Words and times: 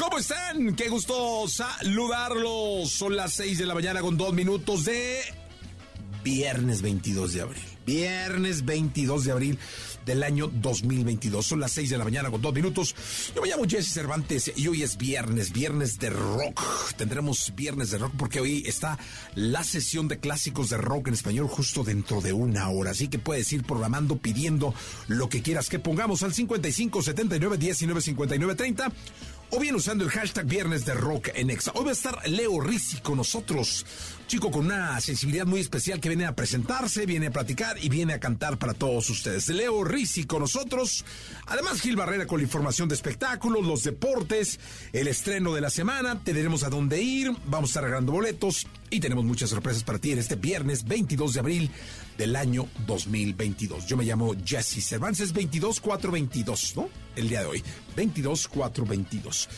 ¿Cómo 0.00 0.16
están? 0.16 0.74
Qué 0.76 0.88
gusto 0.88 1.46
saludarlos. 1.46 2.90
Son 2.90 3.14
las 3.14 3.34
6 3.34 3.58
de 3.58 3.66
la 3.66 3.74
mañana 3.74 4.00
con 4.00 4.16
dos 4.16 4.32
minutos 4.32 4.86
de 4.86 5.20
viernes 6.24 6.80
22 6.80 7.34
de 7.34 7.40
abril. 7.42 7.62
Viernes 7.84 8.64
22 8.64 9.24
de 9.24 9.32
abril 9.32 9.58
del 10.06 10.22
año 10.22 10.46
2022. 10.46 11.44
Son 11.44 11.60
las 11.60 11.72
6 11.72 11.90
de 11.90 11.98
la 11.98 12.04
mañana 12.04 12.30
con 12.30 12.40
dos 12.40 12.54
minutos. 12.54 12.94
Yo 13.34 13.42
me 13.42 13.48
llamo 13.48 13.64
Jesse 13.68 13.92
Cervantes 13.92 14.50
y 14.56 14.68
hoy 14.68 14.82
es 14.82 14.96
viernes, 14.96 15.52
viernes 15.52 15.98
de 15.98 16.08
rock. 16.08 16.62
Tendremos 16.96 17.52
viernes 17.54 17.90
de 17.90 17.98
rock 17.98 18.14
porque 18.16 18.40
hoy 18.40 18.62
está 18.66 18.98
la 19.34 19.64
sesión 19.64 20.08
de 20.08 20.18
clásicos 20.18 20.70
de 20.70 20.78
rock 20.78 21.08
en 21.08 21.14
español 21.14 21.46
justo 21.46 21.84
dentro 21.84 22.22
de 22.22 22.32
una 22.32 22.70
hora. 22.70 22.92
Así 22.92 23.08
que 23.08 23.18
puedes 23.18 23.52
ir 23.52 23.64
programando, 23.64 24.16
pidiendo 24.16 24.74
lo 25.08 25.28
que 25.28 25.42
quieras 25.42 25.68
que 25.68 25.78
pongamos 25.78 26.22
al 26.22 26.32
55 26.32 27.02
79 27.02 27.58
19 27.58 28.00
59 28.00 28.54
30 28.54 28.92
o 29.50 29.58
bien 29.58 29.74
usando 29.74 30.04
el 30.04 30.10
hashtag 30.10 30.46
Viernes 30.46 30.84
de 30.84 30.94
Rock 30.94 31.28
en 31.34 31.50
Exa. 31.50 31.72
Hoy 31.74 31.84
va 31.84 31.90
a 31.90 31.94
estar 31.94 32.28
Leo 32.28 32.60
Rizzi 32.60 33.00
con 33.00 33.16
nosotros, 33.16 33.84
chico 34.30 34.52
con 34.52 34.66
una 34.66 35.00
sensibilidad 35.00 35.44
muy 35.44 35.58
especial 35.58 35.98
que 35.98 36.08
viene 36.08 36.24
a 36.24 36.36
presentarse, 36.36 37.04
viene 37.04 37.26
a 37.26 37.30
platicar 37.32 37.76
y 37.82 37.88
viene 37.88 38.12
a 38.12 38.20
cantar 38.20 38.60
para 38.60 38.74
todos 38.74 39.10
ustedes. 39.10 39.48
Leo 39.48 39.82
Rizzi 39.82 40.22
con 40.22 40.38
nosotros, 40.38 41.04
además 41.46 41.80
Gil 41.80 41.96
Barrera 41.96 42.28
con 42.28 42.38
la 42.38 42.44
información 42.44 42.88
de 42.88 42.94
espectáculos, 42.94 43.66
los 43.66 43.82
deportes, 43.82 44.60
el 44.92 45.08
estreno 45.08 45.52
de 45.52 45.60
la 45.60 45.68
semana, 45.68 46.22
tenemos 46.22 46.62
a 46.62 46.70
dónde 46.70 47.02
ir, 47.02 47.32
vamos 47.46 47.70
a 47.70 47.72
estar 47.72 47.82
regalando 47.82 48.12
boletos 48.12 48.68
y 48.88 49.00
tenemos 49.00 49.24
muchas 49.24 49.50
sorpresas 49.50 49.82
para 49.82 49.98
ti 49.98 50.12
en 50.12 50.20
este 50.20 50.36
viernes 50.36 50.84
22 50.84 51.34
de 51.34 51.40
abril 51.40 51.70
del 52.16 52.36
año 52.36 52.68
2022. 52.86 53.86
Yo 53.88 53.96
me 53.96 54.04
llamo 54.04 54.36
Jesse 54.44 54.80
Cervantes, 54.80 55.32
22422, 55.32 56.76
¿no? 56.76 56.88
El 57.16 57.28
día 57.28 57.40
de 57.40 57.46
hoy, 57.46 57.64
22422. 57.96 59.48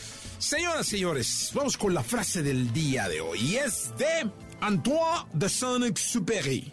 Señoras 0.43 0.87
señores, 0.87 1.51
vamos 1.53 1.77
con 1.77 1.93
la 1.93 2.03
frase 2.03 2.43
del 2.43 2.73
día 2.73 3.07
de 3.07 3.21
hoy. 3.21 3.39
Y 3.39 3.55
es 3.55 3.93
de 3.97 4.29
Antoine 4.63 5.27
de 5.33 5.49
Saint-Exupéry. 5.49 6.71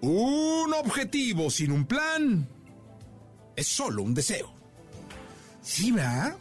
Un 0.00 0.72
objetivo 0.72 1.50
sin 1.50 1.70
un 1.70 1.84
plan 1.84 2.48
es 3.54 3.66
solo 3.66 4.02
un 4.02 4.14
deseo. 4.14 4.50
Sí, 5.60 5.92
¿verdad? 5.92 6.38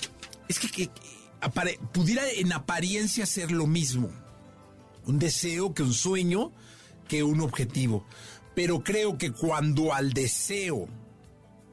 Es 0.48 0.58
que, 0.58 0.70
que, 0.70 0.88
que 0.88 1.80
pudiera 1.92 2.24
en 2.32 2.54
apariencia 2.54 3.26
ser 3.26 3.52
lo 3.52 3.68
mismo. 3.68 4.10
Un 5.06 5.20
deseo 5.20 5.74
que 5.74 5.84
un 5.84 5.94
sueño 5.94 6.54
que 7.10 7.22
un 7.22 7.42
objetivo. 7.42 8.06
Pero 8.56 8.82
creo 8.82 9.18
que 9.18 9.34
cuando 9.34 9.94
al 9.94 10.14
deseo 10.14 10.88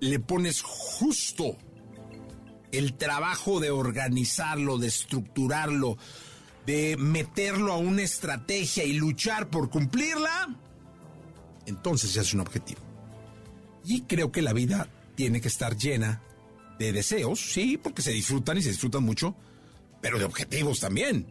le 0.00 0.18
pones 0.18 0.60
justo 0.60 1.56
el 2.72 2.94
trabajo 2.94 3.60
de 3.60 3.70
organizarlo, 3.70 4.78
de 4.78 4.88
estructurarlo, 4.88 5.98
de 6.66 6.96
meterlo 6.96 7.72
a 7.72 7.76
una 7.76 8.02
estrategia 8.02 8.84
y 8.84 8.92
luchar 8.94 9.50
por 9.50 9.70
cumplirla, 9.70 10.56
entonces 11.66 12.10
se 12.10 12.20
hace 12.20 12.36
un 12.36 12.42
objetivo. 12.42 12.80
Y 13.84 14.02
creo 14.02 14.30
que 14.30 14.42
la 14.42 14.52
vida 14.52 14.88
tiene 15.14 15.40
que 15.40 15.48
estar 15.48 15.76
llena 15.76 16.22
de 16.78 16.92
deseos, 16.92 17.40
sí, 17.40 17.78
porque 17.78 18.02
se 18.02 18.12
disfrutan 18.12 18.58
y 18.58 18.62
se 18.62 18.70
disfrutan 18.70 19.02
mucho, 19.02 19.36
pero 20.00 20.18
de 20.18 20.24
objetivos 20.24 20.80
también. 20.80 21.26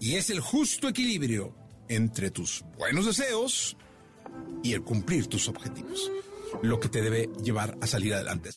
Y 0.00 0.14
es 0.14 0.30
el 0.30 0.40
justo 0.40 0.88
equilibrio 0.88 1.54
entre 1.88 2.30
tus 2.30 2.64
buenos 2.76 3.06
deseos 3.06 3.76
y 4.62 4.72
el 4.72 4.82
cumplir 4.82 5.26
tus 5.26 5.48
objetivos, 5.48 6.10
lo 6.62 6.80
que 6.80 6.88
te 6.88 7.02
debe 7.02 7.30
llevar 7.42 7.76
a 7.80 7.86
salir 7.86 8.14
adelante. 8.14 8.50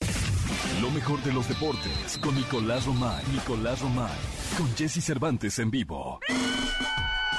Lo 0.81 0.89
mejor 0.91 1.23
de 1.23 1.33
los 1.33 1.47
deportes 1.47 2.17
con 2.19 2.35
Nicolás 2.35 2.85
Romay. 2.85 3.23
Nicolás 3.33 3.81
Romay. 3.81 4.34
Con 4.57 4.73
Jesse 4.75 5.03
Cervantes 5.03 5.59
en 5.59 5.69
vivo. 5.69 6.19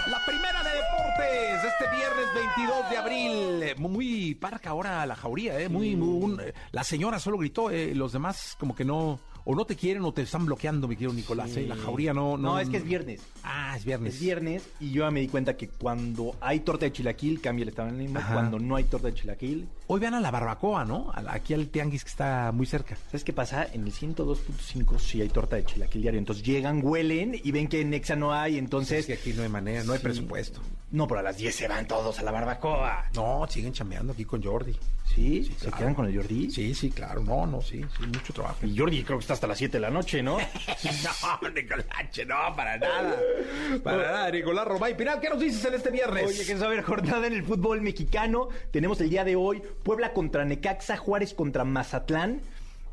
La 0.06 0.24
primera 0.26 0.62
de 0.62 0.70
deportes 0.70 1.64
este 1.64 1.96
viernes 1.96 2.26
22 2.34 2.90
de 2.90 2.96
abril. 2.98 3.74
Muy 3.78 4.34
parca 4.34 4.70
ahora 4.70 5.06
la 5.06 5.16
jauría, 5.16 5.58
¿eh? 5.58 5.68
Muy, 5.68 5.96
muy 5.96 6.36
la 6.72 6.84
señora 6.84 7.18
solo 7.18 7.38
gritó, 7.38 7.70
eh, 7.70 7.94
los 7.94 8.12
demás 8.12 8.56
como 8.58 8.74
que 8.74 8.84
no 8.84 9.18
o 9.48 9.54
no 9.54 9.64
te 9.64 9.76
quieren 9.76 10.04
o 10.04 10.12
te 10.12 10.22
están 10.22 10.44
bloqueando, 10.44 10.86
mi 10.88 10.96
querido 10.96 11.14
Nicolás. 11.14 11.50
Sí. 11.52 11.60
¿eh? 11.60 11.66
La 11.68 11.76
jauría 11.76 12.12
no, 12.12 12.36
no. 12.36 12.50
No, 12.50 12.58
es 12.58 12.68
que 12.68 12.76
es 12.78 12.84
viernes. 12.84 13.22
Ah, 13.44 13.74
es 13.76 13.84
viernes. 13.84 14.14
Es 14.14 14.20
viernes 14.20 14.68
y 14.80 14.90
yo 14.90 15.04
ya 15.04 15.10
me 15.10 15.20
di 15.20 15.28
cuenta 15.28 15.56
que 15.56 15.68
cuando 15.68 16.34
hay 16.40 16.60
torta 16.60 16.84
de 16.84 16.92
chilaquil 16.92 17.40
cambia 17.40 17.64
el 17.64 17.80
ánimo. 17.80 18.20
Cuando 18.32 18.58
no 18.58 18.76
hay 18.76 18.84
torta 18.84 19.06
de 19.06 19.14
chilaquil. 19.14 19.68
Hoy 19.86 20.00
vean 20.00 20.14
a 20.14 20.20
la 20.20 20.30
barbacoa, 20.32 20.84
¿no? 20.84 21.12
Aquí 21.28 21.54
al 21.54 21.68
tianguis 21.68 22.02
que 22.04 22.10
está 22.10 22.50
muy 22.52 22.66
cerca. 22.66 22.96
¿Sabes 23.06 23.22
qué 23.24 23.32
pasa? 23.32 23.64
En 23.72 23.84
el 23.84 23.92
102.5 23.92 24.98
sí 24.98 25.20
hay 25.22 25.28
torta 25.28 25.56
de 25.56 25.64
chilaquil 25.64 26.02
diario. 26.02 26.18
Entonces 26.18 26.44
llegan, 26.44 26.80
huelen 26.84 27.40
y 27.42 27.52
ven 27.52 27.68
que 27.68 27.80
en 27.80 27.90
Nexa 27.90 28.16
no 28.16 28.32
hay. 28.32 28.58
Entonces. 28.58 29.00
Es 29.00 29.06
que 29.06 29.14
aquí 29.14 29.32
no 29.32 29.42
hay 29.44 29.48
manera, 29.48 29.84
no 29.84 29.92
hay 29.92 29.98
Sí. 29.98 30.04
presupuesto. 30.04 30.60
No, 30.90 31.06
pero 31.06 31.20
a 31.20 31.22
las 31.22 31.36
10 31.36 31.54
se 31.54 31.68
van 31.68 31.86
todos 31.86 32.18
a 32.18 32.22
la 32.22 32.30
barbacoa. 32.32 33.06
No, 33.14 33.46
siguen 33.48 33.72
chambeando 33.72 34.12
aquí 34.12 34.24
con 34.24 34.42
Jordi. 34.42 34.74
¿Sí? 35.14 35.44
Sí, 35.44 35.52
¿Se 35.52 35.66
claro. 35.66 35.76
quedan 35.78 35.94
con 35.94 36.06
el 36.06 36.16
Jordi? 36.16 36.50
Sí, 36.50 36.74
sí, 36.74 36.90
claro. 36.90 37.22
No, 37.22 37.46
no, 37.46 37.62
sí, 37.62 37.80
sí, 37.96 38.06
mucho 38.06 38.32
trabajo. 38.32 38.66
Y 38.66 38.76
Jordi 38.76 39.02
creo 39.02 39.18
que 39.18 39.22
está 39.22 39.34
hasta 39.34 39.46
las 39.46 39.56
7 39.56 39.76
de 39.76 39.80
la 39.80 39.90
noche, 39.90 40.22
¿no? 40.22 40.38
no, 41.42 41.48
Nicolache, 41.50 42.26
no, 42.26 42.36
para 42.54 42.76
nada. 42.76 43.16
Para 43.82 43.96
nada, 43.98 44.30
Nicolás 44.30 44.66
Romay. 44.66 44.96
Pinal, 44.96 45.20
¿qué 45.20 45.30
nos 45.30 45.40
dices 45.40 45.64
en 45.64 45.74
este 45.74 45.90
viernes? 45.90 46.26
Oye, 46.26 46.44
¿quieres 46.44 46.60
saber 46.60 46.82
jornada 46.82 47.26
en 47.26 47.32
el 47.32 47.44
fútbol 47.44 47.80
mexicano? 47.80 48.48
Tenemos 48.70 49.00
el 49.00 49.08
día 49.10 49.24
de 49.24 49.36
hoy 49.36 49.62
Puebla 49.82 50.12
contra 50.12 50.44
Necaxa, 50.44 50.96
Juárez 50.96 51.32
contra 51.34 51.64
Mazatlán, 51.64 52.40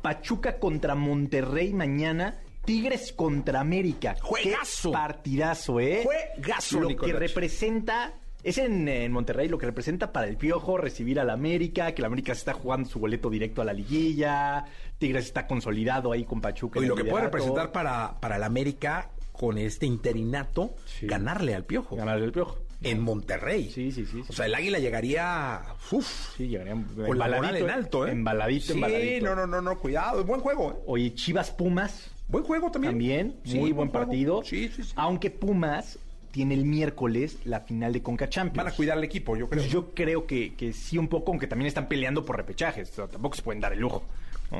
Pachuca 0.00 0.58
contra 0.58 0.94
Monterrey 0.94 1.74
mañana, 1.74 2.36
Tigres 2.64 3.12
contra 3.12 3.60
América. 3.60 4.16
Juegazo. 4.22 4.90
Qué 4.90 4.94
partidazo, 4.96 5.80
¿eh? 5.80 6.04
Juegazo, 6.04 6.80
Lo 6.80 6.96
que 6.96 7.12
representa... 7.12 8.14
Es 8.44 8.58
en, 8.58 8.86
en 8.88 9.10
Monterrey 9.10 9.48
lo 9.48 9.56
que 9.58 9.66
representa 9.66 10.12
para 10.12 10.26
el 10.28 10.36
Piojo 10.36 10.76
recibir 10.76 11.18
al 11.18 11.30
América, 11.30 11.92
que 11.92 12.02
el 12.02 12.06
América 12.06 12.34
se 12.34 12.40
está 12.40 12.52
jugando 12.52 12.88
su 12.88 13.00
boleto 13.00 13.30
directo 13.30 13.62
a 13.62 13.64
la 13.64 13.72
liguilla, 13.72 14.66
Tigres 14.98 15.24
está 15.24 15.46
consolidado 15.46 16.12
ahí 16.12 16.24
con 16.24 16.40
Pachuca. 16.42 16.78
Y 16.80 16.86
lo 16.86 16.94
que 16.94 17.04
puede 17.04 17.24
representar 17.24 17.72
para, 17.72 18.20
para 18.20 18.36
el 18.36 18.42
América 18.42 19.10
con 19.32 19.58
este 19.58 19.86
interinato, 19.86 20.74
Sí. 20.84 21.06
ganarle 21.06 21.54
al 21.54 21.64
Piojo. 21.64 21.96
Ganarle 21.96 22.26
el 22.26 22.32
Piojo. 22.32 22.58
En 22.82 23.00
Monterrey. 23.00 23.70
Sí, 23.70 23.90
sí, 23.90 24.04
sí, 24.04 24.22
sí. 24.22 24.24
O 24.28 24.32
sea, 24.34 24.44
el 24.44 24.54
águila 24.54 24.78
llegaría. 24.78 25.62
Uf. 25.90 26.36
Sí, 26.36 26.48
llegarían 26.48 26.84
Con 26.84 27.18
la 27.18 27.28
moral 27.28 27.56
en 27.56 27.70
alto, 27.70 28.06
¿eh? 28.06 28.10
Embaladito, 28.12 28.66
sí, 28.66 28.72
embaladito. 28.74 29.24
no, 29.24 29.34
no, 29.34 29.46
no, 29.46 29.62
no, 29.62 29.78
cuidado. 29.78 30.22
Buen 30.24 30.40
juego, 30.42 30.72
¿eh? 30.72 30.76
Oye, 30.86 31.14
Chivas 31.14 31.50
Pumas 31.50 32.10
Buen 32.28 32.44
juego 32.44 32.70
también. 32.70 32.92
también, 32.92 33.36
Sí, 33.44 33.58
muy 33.58 33.72
buen 33.72 33.88
juego. 33.88 34.04
partido. 34.06 34.42
Sí, 34.44 34.68
sí, 34.68 34.82
sí. 34.82 34.92
Aunque 34.96 35.30
Pumas 35.30 35.98
tiene 36.34 36.54
el 36.54 36.64
miércoles 36.64 37.38
la 37.44 37.60
final 37.60 37.92
de 37.92 38.02
Conca 38.02 38.28
Champions. 38.28 38.56
Van 38.56 38.66
a 38.66 38.74
cuidar 38.76 38.98
al 38.98 39.04
equipo, 39.04 39.36
yo 39.36 39.48
creo. 39.48 39.60
Pues 39.62 39.70
yo 39.70 39.94
creo 39.94 40.26
que, 40.26 40.54
que 40.56 40.72
sí 40.72 40.98
un 40.98 41.06
poco, 41.06 41.30
aunque 41.30 41.46
también 41.46 41.68
están 41.68 41.86
peleando 41.86 42.24
por 42.24 42.36
repechajes. 42.36 42.90
O 42.90 42.94
sea, 42.94 43.06
tampoco 43.06 43.36
se 43.36 43.42
pueden 43.42 43.60
dar 43.60 43.72
el 43.72 43.78
lujo. 43.78 44.02
¿no? 44.50 44.58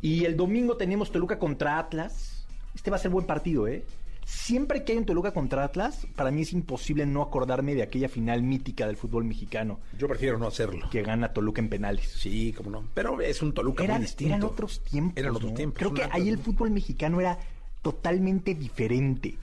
Y 0.00 0.26
el 0.26 0.36
domingo 0.36 0.76
tenemos 0.76 1.10
Toluca 1.10 1.40
contra 1.40 1.80
Atlas. 1.80 2.46
Este 2.76 2.88
va 2.88 2.98
a 2.98 3.00
ser 3.00 3.10
buen 3.10 3.26
partido, 3.26 3.66
¿eh? 3.66 3.84
Siempre 4.24 4.84
que 4.84 4.92
hay 4.92 4.98
un 4.98 5.04
Toluca 5.04 5.32
contra 5.34 5.64
Atlas, 5.64 6.06
para 6.14 6.30
mí 6.30 6.42
es 6.42 6.52
imposible 6.52 7.04
no 7.04 7.20
acordarme 7.22 7.74
de 7.74 7.82
aquella 7.82 8.08
final 8.08 8.44
mítica 8.44 8.86
del 8.86 8.96
fútbol 8.96 9.24
mexicano 9.24 9.80
Yo 9.98 10.06
prefiero 10.06 10.38
no 10.38 10.46
hacerlo. 10.46 10.88
que 10.88 11.02
gana 11.02 11.32
Toluca 11.32 11.60
en 11.60 11.68
penales. 11.68 12.06
Sí, 12.12 12.54
cómo 12.56 12.70
no. 12.70 12.84
Pero 12.94 13.20
es 13.20 13.42
un 13.42 13.52
Toluca 13.52 13.82
Eran, 13.82 13.96
muy 13.96 14.06
distinto. 14.06 14.34
eran 14.36 14.44
otros 14.44 14.84
tiempos. 14.84 15.16
Eran 15.16 15.34
otros 15.34 15.50
¿no? 15.50 15.56
tiempos. 15.56 15.78
Creo 15.78 15.92
que 15.92 16.04
ahí 16.12 16.28
el 16.28 16.38
fútbol 16.38 16.70
mexicano 16.70 17.20
era 17.20 17.40
totalmente 17.82 18.54
diferente. 18.54 19.36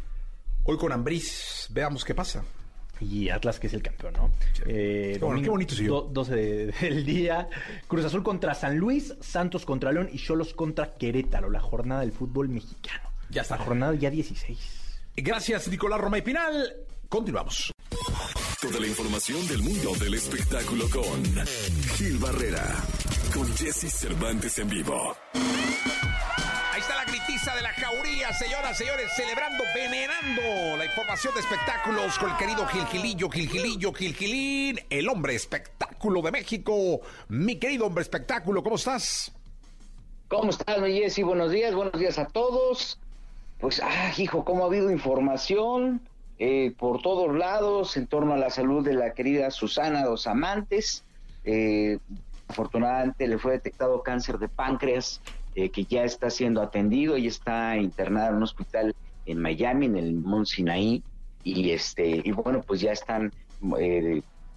Hoy 0.69 0.77
con 0.77 0.91
Ambriz, 0.91 1.65
veamos 1.71 2.05
qué 2.05 2.13
pasa. 2.13 2.43
Y 3.01 3.29
Atlas, 3.29 3.59
que 3.59 3.65
es 3.65 3.73
el 3.73 3.81
campeón, 3.81 4.13
¿no? 4.13 4.31
Eh, 4.67 5.13
qué, 5.17 5.25
bueno, 5.25 5.41
qué 5.41 5.49
bonito 5.49 5.73
siguió. 5.73 6.01
12 6.11 6.35
del 6.35 7.05
día. 7.07 7.49
Cruz 7.87 8.05
Azul 8.05 8.21
contra 8.21 8.53
San 8.53 8.77
Luis, 8.77 9.15
Santos 9.19 9.65
contra 9.65 9.91
León 9.91 10.11
y 10.13 10.19
Cholos 10.19 10.53
contra 10.53 10.93
Querétaro. 10.93 11.49
La 11.49 11.59
jornada 11.59 12.01
del 12.01 12.11
fútbol 12.11 12.49
mexicano. 12.49 13.09
Ya 13.31 13.41
está. 13.41 13.57
La 13.57 13.63
jornada 13.63 13.95
ya 13.95 14.11
16. 14.11 14.59
Gracias, 15.15 15.67
Nicolás 15.69 16.01
Roma 16.01 16.19
y 16.19 16.21
Pinal. 16.21 16.71
Continuamos. 17.09 17.71
Toda 18.61 18.79
la 18.79 18.85
información 18.85 19.47
del 19.47 19.63
mundo 19.63 19.95
del 19.95 20.13
espectáculo 20.13 20.87
con 20.91 21.23
Gil 21.95 22.19
Barrera, 22.19 22.75
con 23.33 23.51
Jesse 23.55 23.91
Cervantes 23.91 24.59
en 24.59 24.69
vivo. 24.69 25.17
Gritiza 27.09 27.55
de 27.55 27.63
la 27.63 27.69
jauría, 27.69 28.31
señoras, 28.33 28.77
señores, 28.77 29.11
celebrando, 29.15 29.63
venerando 29.73 30.77
la 30.77 30.85
información 30.85 31.33
de 31.33 31.39
espectáculos 31.39 32.19
con 32.19 32.29
el 32.29 32.37
querido 32.37 32.67
Gil 32.67 32.85
Gilillo, 32.85 33.29
Gil 33.29 33.49
Gilillo, 33.49 33.93
Gil 33.93 34.13
Gilín, 34.13 34.79
el 34.91 35.09
hombre 35.09 35.33
espectáculo 35.33 36.21
de 36.21 36.31
México. 36.31 37.01
Mi 37.27 37.55
querido 37.55 37.87
hombre 37.87 38.03
espectáculo, 38.03 38.61
¿cómo 38.61 38.75
estás? 38.75 39.31
¿Cómo 40.27 40.51
estás, 40.51 40.79
mi 40.81 40.99
Jesse? 40.99 41.23
Buenos 41.23 41.51
días, 41.51 41.73
buenos 41.73 41.99
días 41.99 42.19
a 42.19 42.27
todos. 42.27 42.99
Pues, 43.59 43.81
ah, 43.83 44.11
hijo, 44.15 44.45
cómo 44.45 44.63
ha 44.63 44.67
habido 44.67 44.91
información 44.91 46.01
eh, 46.37 46.75
por 46.77 47.01
todos 47.01 47.35
lados 47.35 47.97
en 47.97 48.05
torno 48.05 48.35
a 48.35 48.37
la 48.37 48.51
salud 48.51 48.85
de 48.85 48.93
la 48.93 49.15
querida 49.15 49.49
Susana 49.49 50.03
Dos 50.03 50.27
Amantes. 50.27 51.03
Eh, 51.43 51.97
afortunadamente 52.47 53.27
le 53.27 53.39
fue 53.39 53.53
detectado 53.53 54.03
cáncer 54.03 54.37
de 54.37 54.47
páncreas 54.47 55.21
eh, 55.55 55.69
que 55.69 55.85
ya 55.85 56.03
está 56.03 56.29
siendo 56.29 56.61
atendido 56.61 57.17
y 57.17 57.27
está 57.27 57.77
internada 57.77 58.29
en 58.29 58.35
un 58.35 58.43
hospital 58.43 58.95
en 59.25 59.39
Miami, 59.39 59.87
en 59.87 59.97
el 59.97 60.13
Mont 60.13 60.47
Sinaí, 60.47 61.03
y 61.43 61.71
este 61.71 62.21
y 62.23 62.31
bueno 62.31 62.61
pues 62.61 62.81
ya 62.81 62.91
están 62.91 63.31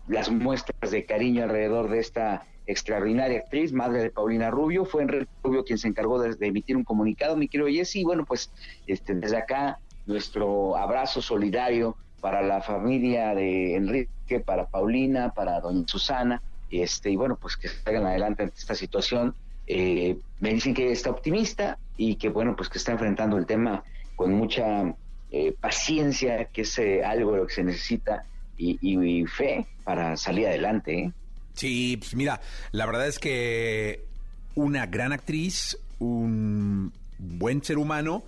las 0.08 0.30
muestras 0.30 0.90
de 0.90 1.04
cariño 1.04 1.44
alrededor 1.44 1.88
de 1.90 2.00
esta 2.00 2.44
extraordinaria 2.66 3.40
actriz, 3.40 3.72
madre 3.72 4.02
de 4.02 4.10
Paulina 4.10 4.50
Rubio, 4.50 4.84
fue 4.84 5.02
Enrique 5.02 5.30
Rubio 5.42 5.64
quien 5.64 5.78
se 5.78 5.88
encargó 5.88 6.20
de, 6.20 6.36
emitir 6.46 6.76
un 6.76 6.84
comunicado, 6.84 7.36
mi 7.36 7.48
querido 7.48 7.68
Jesse, 7.68 7.96
y 7.96 8.04
bueno 8.04 8.24
pues 8.24 8.50
este 8.86 9.14
desde 9.14 9.36
acá 9.36 9.78
nuestro 10.06 10.76
abrazo 10.76 11.22
solidario 11.22 11.96
para 12.20 12.42
la 12.42 12.60
familia 12.60 13.34
de 13.34 13.74
Enrique, 13.74 14.40
para 14.40 14.66
Paulina, 14.66 15.32
para 15.34 15.60
doña 15.60 15.84
Susana, 15.86 16.40
este, 16.72 17.10
y 17.10 17.16
bueno, 17.16 17.36
pues 17.36 17.56
que 17.56 17.68
salgan 17.68 18.06
adelante 18.06 18.44
ante 18.44 18.56
esta 18.56 18.74
situación. 18.74 19.34
Eh, 19.74 20.18
me 20.40 20.52
dicen 20.52 20.74
que 20.74 20.92
está 20.92 21.08
optimista 21.08 21.78
y 21.96 22.16
que 22.16 22.28
bueno, 22.28 22.54
pues 22.54 22.68
que 22.68 22.76
está 22.76 22.92
enfrentando 22.92 23.38
el 23.38 23.46
tema 23.46 23.82
con 24.16 24.32
mucha 24.34 24.94
eh, 25.30 25.54
paciencia, 25.58 26.44
que 26.46 26.60
es 26.60 26.78
eh, 26.78 27.02
algo 27.02 27.34
lo 27.36 27.46
que 27.46 27.54
se 27.54 27.64
necesita, 27.64 28.26
y, 28.58 29.24
fe 29.26 29.66
para 29.82 30.16
salir 30.16 30.46
adelante. 30.46 31.10
Sí, 31.54 31.96
pues 31.96 32.14
mira, 32.14 32.40
la 32.70 32.86
verdad 32.86 33.08
es 33.08 33.18
que 33.18 34.04
una 34.54 34.86
gran 34.86 35.12
actriz, 35.12 35.78
un 35.98 36.92
buen 37.18 37.64
ser 37.64 37.78
humano, 37.78 38.22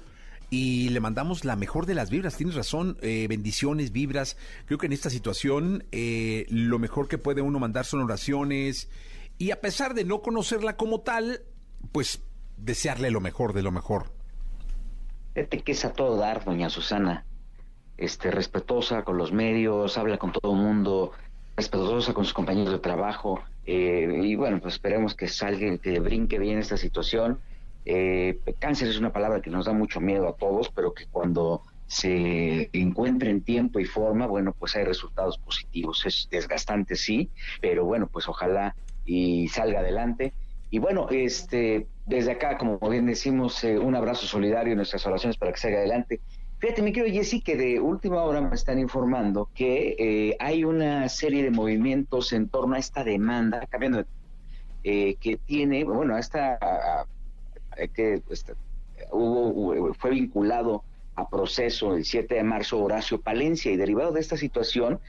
y 0.49 0.89
le 0.89 1.01
mandamos 1.01 1.45
la 1.45 1.57
mejor 1.57 1.85
de 1.85 1.95
las 1.95 2.11
vibras. 2.11 2.37
Tienes 2.37 2.55
razón, 2.55 2.97
eh, 3.03 3.27
bendiciones, 3.29 3.93
vibras. 3.93 4.37
Creo 4.67 4.79
que 4.79 4.87
en 4.87 4.93
esta 4.93 5.11
situación 5.11 5.85
eh, 5.93 6.47
lo 6.49 6.79
mejor 6.79 7.07
que 7.07 7.19
puede 7.19 7.43
uno 7.43 7.59
mandar 7.59 7.85
son 7.85 8.01
oraciones 8.01 8.89
y 9.39 9.51
a 9.51 9.61
pesar 9.61 9.95
de 9.95 10.05
no 10.05 10.23
conocerla 10.23 10.77
como 10.77 11.01
tal, 11.01 11.43
pues 11.93 12.23
desearle 12.57 13.11
lo 13.11 13.21
mejor 13.21 13.53
de 13.53 13.63
lo 13.63 13.73
mejor. 13.73 14.13
Fíjate 15.35 15.61
que 15.61 15.73
es 15.73 15.85
a 15.85 15.93
todo 15.93 16.17
dar, 16.17 16.45
doña 16.45 16.71
Susana. 16.71 17.25
Este, 17.97 18.31
respetuosa 18.31 19.03
con 19.03 19.19
los 19.19 19.33
medios, 19.33 19.99
habla 19.99 20.19
con 20.19 20.33
todo 20.33 20.53
el 20.53 20.59
mundo, 20.59 21.13
respetuosa 21.57 22.13
con 22.13 22.25
sus 22.25 22.35
compañeros 22.35 22.73
de 22.73 22.79
trabajo. 22.79 23.43
Eh, 23.67 24.21
y 24.23 24.35
bueno, 24.37 24.61
pues 24.61 24.75
esperemos 24.75 25.15
que 25.15 25.29
salga, 25.29 25.79
que 25.79 26.01
brinque 26.01 26.39
bien 26.39 26.59
esta 26.59 26.77
situación 26.77 27.41
eh, 27.85 28.39
cáncer 28.59 28.89
es 28.89 28.99
una 28.99 29.13
palabra 29.13 29.41
que 29.43 29.51
nos 29.51 29.67
da 29.67 29.73
mucho 29.73 30.01
miedo 30.01 30.29
a 30.29 30.37
todos, 30.37 30.71
pero 30.71 30.95
que 30.95 31.07
cuando 31.07 31.63
se 31.87 32.71
encuentra 32.73 33.29
en 33.29 33.43
tiempo 33.43 33.79
y 33.79 33.85
forma, 33.85 34.27
bueno, 34.27 34.55
pues 34.59 34.75
hay 34.77 34.85
resultados 34.85 35.39
positivos. 35.39 36.05
Es 36.07 36.29
desgastante, 36.31 36.97
sí, 36.97 37.31
pero 37.61 37.85
bueno, 37.85 38.07
pues 38.07 38.29
ojalá 38.29 38.75
y 39.05 39.49
salga 39.49 39.81
adelante. 39.81 40.33
Y 40.71 40.79
bueno, 40.79 41.09
este, 41.11 41.87
desde 42.07 42.33
acá, 42.33 42.59
como 42.59 42.79
bien 42.89 43.07
decimos, 43.07 43.63
eh, 43.65 43.79
un 43.79 43.95
abrazo 43.95 44.27
solidario 44.27 44.73
en 44.73 44.79
nuestras 44.79 45.07
oraciones 45.07 45.37
para 45.37 45.53
que 45.53 45.59
salga 45.59 45.79
adelante. 45.79 46.21
Fíjate, 46.59 46.83
mi 46.83 46.93
querido 46.93 47.15
Jessy, 47.15 47.43
que 47.43 47.57
de 47.57 47.79
última 47.79 48.23
hora 48.23 48.41
me 48.41 48.55
están 48.55 48.79
informando 48.79 49.51
que 49.55 49.97
eh, 49.99 50.37
hay 50.41 50.65
una 50.65 51.09
serie 51.09 51.43
de 51.43 51.51
movimientos 51.51 52.33
en 52.33 52.49
torno 52.49 52.75
a 52.75 52.79
esta 52.79 53.05
demanda, 53.05 53.67
cambiando 53.69 54.05
eh, 54.83 55.17
que 55.21 55.37
tiene, 55.37 55.85
bueno, 55.85 56.15
a 56.15 56.21
esta 56.21 56.59
eh, 57.77 57.89
que 57.89 58.23
este, 58.31 58.55
hubo, 59.13 59.93
fue 59.95 60.11
vinculado 60.11 60.85
a 61.17 61.29
proceso 61.29 61.95
el 61.95 62.05
7 62.05 62.35
de 62.35 62.43
marzo 62.43 62.83
Horacio 62.83 63.21
Palencia 63.21 63.71
y 63.71 63.77
derivado 63.77 64.13
de 64.13 64.21
esta 64.21 64.37
situación 64.37 65.01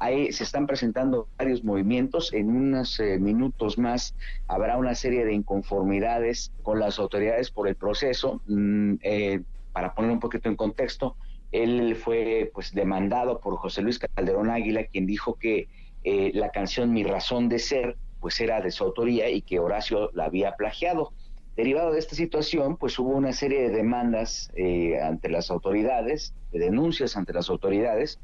ahí 0.00 0.32
se 0.32 0.42
están 0.42 0.66
presentando 0.66 1.28
varios 1.38 1.62
movimientos. 1.62 2.32
En 2.32 2.48
unos 2.50 2.98
eh, 2.98 3.18
minutos 3.18 3.78
más 3.78 4.16
habrá 4.48 4.76
una 4.76 4.94
serie 4.94 5.24
de 5.24 5.32
inconformidades 5.32 6.52
con 6.62 6.80
las 6.80 6.98
autoridades 6.98 7.50
por 7.50 7.68
el 7.68 7.76
proceso. 7.76 8.42
Mm, 8.46 8.94
eh, 9.02 9.40
para 9.72 9.94
poner 9.94 10.10
un 10.10 10.18
poquito 10.20 10.48
en 10.48 10.56
contexto, 10.56 11.16
él 11.52 11.94
fue 11.94 12.50
pues 12.52 12.74
demandado 12.74 13.40
por 13.40 13.56
José 13.56 13.82
Luis 13.82 14.00
Calderón 14.00 14.50
Águila, 14.50 14.84
quien 14.84 15.06
dijo 15.06 15.34
que 15.34 15.68
la 16.02 16.50
canción 16.50 16.92
Mi 16.92 17.04
razón 17.04 17.50
de 17.50 17.58
ser 17.58 17.96
pues 18.20 18.40
era 18.40 18.60
de 18.60 18.70
su 18.70 18.84
autoría 18.84 19.28
y 19.30 19.42
que 19.42 19.58
Horacio 19.58 20.10
la 20.12 20.26
había 20.26 20.56
plagiado. 20.56 21.12
Derivado 21.56 21.92
de 21.92 21.98
esta 21.98 22.14
situación, 22.14 22.76
pues 22.76 22.98
hubo 22.98 23.10
una 23.10 23.32
serie 23.32 23.62
de 23.62 23.70
demandas 23.70 24.50
eh, 24.54 25.00
ante 25.02 25.28
las 25.28 25.50
autoridades, 25.50 26.34
de 26.52 26.60
denuncias 26.60 27.16
ante 27.16 27.32
las 27.32 27.50
autoridades, 27.50 28.20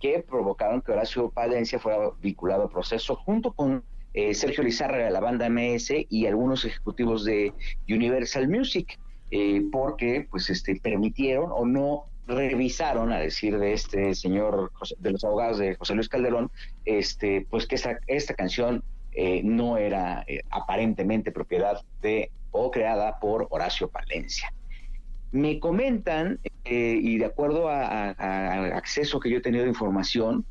que 0.00 0.24
provocaron 0.26 0.82
que 0.82 0.92
Horacio 0.92 1.30
Palencia 1.30 1.78
fuera 1.78 2.10
vinculado 2.20 2.64
al 2.64 2.70
proceso 2.70 3.16
junto 3.16 3.52
con 3.52 3.82
eh, 4.14 4.34
Sergio 4.34 4.64
Lizarra 4.64 4.98
de 4.98 5.10
la 5.10 5.20
banda 5.20 5.48
MS 5.48 5.92
y 6.08 6.26
algunos 6.26 6.64
ejecutivos 6.64 7.24
de 7.24 7.52
Universal 7.88 8.48
Music, 8.48 8.98
eh, 9.30 9.62
porque 9.70 10.26
pues 10.30 10.48
este 10.50 10.80
permitieron 10.80 11.50
o 11.52 11.66
no 11.66 12.04
revisaron, 12.26 13.12
a 13.12 13.18
decir 13.18 13.58
de 13.58 13.72
este 13.72 14.14
señor, 14.14 14.72
de 14.98 15.10
los 15.12 15.22
abogados 15.24 15.58
de 15.58 15.76
José 15.76 15.94
Luis 15.94 16.08
Calderón, 16.08 16.50
este, 16.84 17.46
pues 17.48 17.66
que 17.66 17.76
esta, 17.76 17.98
esta 18.06 18.34
canción 18.34 18.82
no 19.44 19.78
era 19.78 20.26
aparentemente 20.50 21.32
propiedad 21.32 21.80
de 22.02 22.30
o 22.50 22.70
creada 22.70 23.18
por 23.18 23.46
Horacio 23.50 23.88
Palencia. 23.88 24.52
Me 25.36 25.60
comentan, 25.60 26.40
eh, 26.64 26.98
y 27.00 27.18
de 27.18 27.26
acuerdo 27.26 27.68
al 27.68 28.72
acceso 28.72 29.20
que 29.20 29.30
yo 29.30 29.38
he 29.38 29.42
tenido 29.42 29.64
de 29.64 29.70
información, 29.70 30.44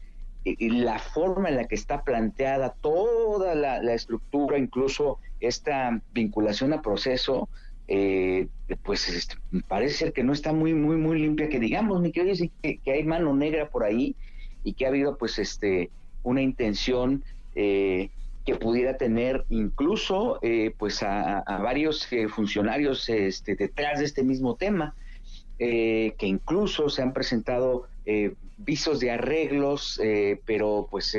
eh, 0.45 0.55
la 0.59 0.99
forma 0.99 1.49
en 1.49 1.57
la 1.57 1.65
que 1.65 1.75
está 1.75 2.03
planteada 2.03 2.75
toda 2.81 3.55
la, 3.55 3.93
estructura, 3.93 4.57
incluso 4.57 5.19
esta 5.39 6.01
vinculación 6.13 6.71
a 6.73 6.81
proceso, 6.81 7.49
eh, 7.87 8.47
pues 8.83 9.09
este, 9.09 9.35
parece 9.67 9.95
ser 9.95 10.13
que 10.13 10.23
no 10.23 10.33
está 10.33 10.53
muy, 10.53 10.73
muy, 10.73 10.97
muy 10.97 11.19
limpia, 11.19 11.49
que 11.49 11.59
digamos, 11.59 12.01
ni 12.01 12.11
quiero 12.11 12.29
decir 12.29 12.51
que, 12.61 12.77
que, 12.77 12.91
hay 12.91 13.03
mano 13.03 13.35
negra 13.35 13.69
por 13.69 13.83
ahí 13.83 14.15
y 14.63 14.73
que 14.73 14.85
ha 14.85 14.89
habido 14.89 15.17
pues 15.17 15.39
este 15.39 15.89
una 16.23 16.41
intención 16.41 17.23
eh, 17.55 18.09
que 18.45 18.55
pudiera 18.55 18.97
tener 18.97 19.45
incluso 19.49 20.39
eh, 20.43 20.73
pues 20.77 21.01
a, 21.01 21.43
varios 21.63 22.11
eh, 22.13 22.27
funcionarios 22.27 23.09
este, 23.09 23.55
detrás 23.55 23.99
de 23.99 24.05
este 24.05 24.23
mismo 24.23 24.55
tema, 24.55 24.95
eh, 25.57 26.13
que 26.19 26.27
incluso 26.27 26.89
se 26.89 27.01
han 27.01 27.13
presentado 27.13 27.87
visos 28.57 28.99
de 28.99 29.09
arreglos, 29.09 29.99
pero 30.45 30.87
pues 30.91 31.17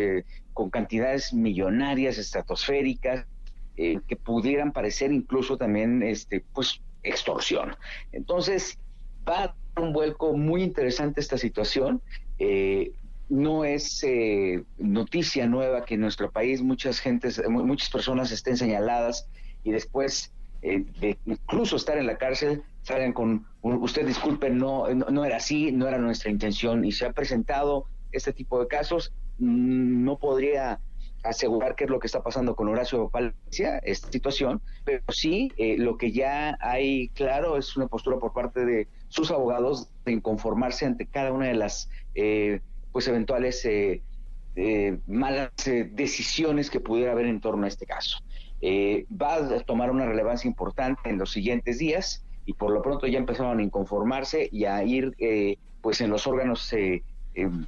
con 0.53 0.71
cantidades 0.71 1.35
millonarias, 1.35 2.17
estratosféricas, 2.17 3.27
que 3.75 4.17
pudieran 4.23 4.73
parecer 4.73 5.11
incluso 5.11 5.57
también 5.57 6.05
este, 6.05 6.45
pues 6.55 6.81
extorsión. 7.03 7.75
Entonces, 8.13 8.79
va 9.29 9.37
a 9.37 9.47
dar 9.75 9.85
un 9.85 9.93
vuelco 9.93 10.37
muy 10.37 10.63
interesante 10.63 11.21
esta 11.21 11.39
situación 11.39 12.01
no 13.29 13.65
es 13.65 14.03
eh, 14.05 14.65
noticia 14.79 15.47
nueva 15.47 15.85
que 15.85 15.95
en 15.95 16.01
nuestro 16.01 16.31
país 16.31 16.63
muchas 16.63 17.01
gentes, 17.01 17.43
muchas 17.49 17.91
personas 17.91 18.31
estén 18.31 18.57
señaladas 18.57 19.29
y 19.65 19.73
después 19.73 20.33
eh, 20.63 20.85
de 21.01 21.19
incluso 21.27 21.77
estar 21.77 21.99
en 21.99 22.07
la 22.07 22.19
cárcel 22.19 22.63
salgan 22.83 23.13
con 23.13 23.47
usted 23.63 24.07
disculpe 24.07 24.49
no, 24.49 24.89
no, 24.95 25.25
era 25.25 25.37
así 25.37 25.73
no 25.73 25.87
era 25.87 25.99
nuestra 25.99 26.31
intención 26.31 26.85
y 26.85 26.93
se 26.93 27.05
ha 27.05 27.13
presentado 27.13 27.87
este 28.13 28.33
tipo 28.33 28.61
de 28.61 28.69
casos. 28.69 29.13
Mm, 29.39 30.05
no 30.05 30.19
podría 30.19 30.81
asegurar 31.23 31.75
qué 31.75 31.85
es 31.85 31.91
lo 31.91 31.99
que 31.99 32.07
está 32.07 32.23
pasando 32.23 32.55
con 32.55 32.69
Horacio 32.69 33.09
Palencia, 33.09 33.79
esta 33.79 34.11
situación, 34.11 34.63
pero 34.85 35.03
sí 35.09 35.51
eh, 35.57 35.77
lo 35.77 35.97
que 35.97 36.13
ya 36.13 36.57
hay 36.61 37.09
claro 37.09 37.57
es 37.57 37.77
una 37.77 37.89
postura 37.89 38.19
por 38.19 38.33
parte 38.33 38.65
de 38.65 38.89
sus 39.09 39.31
abogados 39.31 39.89
de 40.05 40.13
inconformarse 40.13 40.87
ante 40.87 41.07
cada 41.07 41.33
una 41.33 41.47
de 41.47 41.55
las 41.55 41.91
eh, 42.15 42.61
pues 42.97 43.09
eventuales 43.09 43.63
eh, 43.67 44.01
eh, 44.55 44.99
malas 45.07 45.51
decisiones 45.91 46.71
que 46.71 46.81
pudiera 46.81 47.13
haber 47.13 47.27
en 47.27 47.43
torno 47.43 47.67
a 47.67 47.69
este 47.69 47.85
caso. 47.85 48.21
va 48.63 49.35
a 49.35 49.61
tomar 49.65 49.91
una 49.91 50.07
relevancia 50.07 50.49
importante 50.49 51.11
en 51.11 51.19
los 51.19 51.31
siguientes 51.31 51.77
días 51.77 52.25
y 52.47 52.55
por 52.55 52.71
lo 52.71 52.81
pronto 52.81 53.07
ya 53.07 53.19
empezaron 53.19 53.59
a 53.59 53.63
inconformarse 53.63 54.49
y 54.51 54.65
a 54.65 54.83
ir 54.83 55.15
pues 55.83 56.01
en 56.01 56.09
los 56.09 56.27
órganos 56.27 56.73
em, 56.73 57.67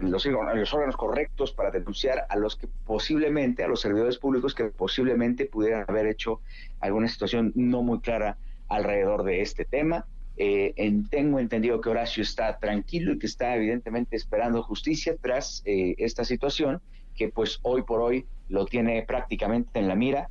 los, 0.00 0.26
los, 0.26 0.74
órganos 0.74 0.96
correctos 0.96 1.52
para 1.52 1.70
denunciar 1.70 2.26
a 2.28 2.34
los 2.34 2.56
que 2.56 2.66
posiblemente, 2.84 3.62
a 3.62 3.68
los 3.68 3.80
servidores 3.80 4.18
públicos 4.18 4.52
que 4.52 4.64
posiblemente 4.64 5.46
pudieran 5.46 5.84
haber 5.86 6.08
hecho 6.08 6.40
alguna 6.80 7.06
situación 7.06 7.52
no 7.54 7.84
muy 7.84 8.00
clara 8.00 8.36
alrededor 8.68 9.22
de 9.22 9.42
este 9.42 9.64
tema. 9.64 10.06
Eh, 10.36 10.74
tengo 11.10 11.38
entendido 11.38 11.80
que 11.80 11.88
Horacio 11.88 12.22
está 12.22 12.58
tranquilo 12.58 13.12
y 13.12 13.18
que 13.18 13.26
está 13.26 13.56
evidentemente 13.56 14.16
esperando 14.16 14.62
justicia 14.62 15.16
tras 15.20 15.62
eh, 15.64 15.94
esta 15.98 16.24
situación, 16.24 16.80
que 17.14 17.28
pues 17.28 17.58
hoy 17.62 17.82
por 17.82 18.00
hoy 18.00 18.26
lo 18.48 18.66
tiene 18.66 19.02
prácticamente 19.02 19.78
en 19.78 19.88
la 19.88 19.94
mira, 19.94 20.28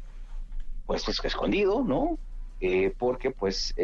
pues 0.85 1.07
es 1.07 1.19
escondido, 1.23 1.83
¿no? 1.83 2.19
Eh, 2.61 2.93
porque 2.97 3.31
pues 3.31 3.75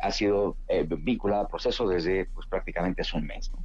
ha 0.00 0.10
sido 0.10 0.56
vinculado 0.98 1.42
al 1.42 1.48
proceso 1.48 1.86
desde 1.86 2.26
pues 2.26 2.46
prácticamente 2.46 3.02
hace 3.02 3.16
un 3.16 3.26
mes, 3.26 3.50
¿no? 3.52 3.62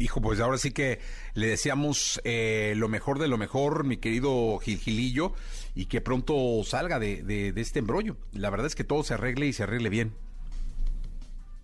Hijo, 0.00 0.20
pues 0.20 0.38
ahora 0.38 0.58
sí 0.58 0.70
que 0.70 1.00
le 1.34 1.48
deseamos 1.48 2.20
eh, 2.22 2.74
lo 2.76 2.88
mejor 2.88 3.18
de 3.18 3.26
lo 3.26 3.36
mejor, 3.36 3.82
mi 3.82 3.96
querido 3.96 4.56
Gilgilillo, 4.60 5.32
y 5.74 5.86
que 5.86 6.00
pronto 6.00 6.62
salga 6.64 7.00
de, 7.00 7.24
de, 7.24 7.60
este 7.60 7.80
embrollo. 7.80 8.16
La 8.32 8.48
verdad 8.48 8.68
es 8.68 8.76
que 8.76 8.84
todo 8.84 9.02
se 9.02 9.14
arregle 9.14 9.46
y 9.46 9.52
se 9.52 9.64
arregle 9.64 9.88
bien. 9.88 10.14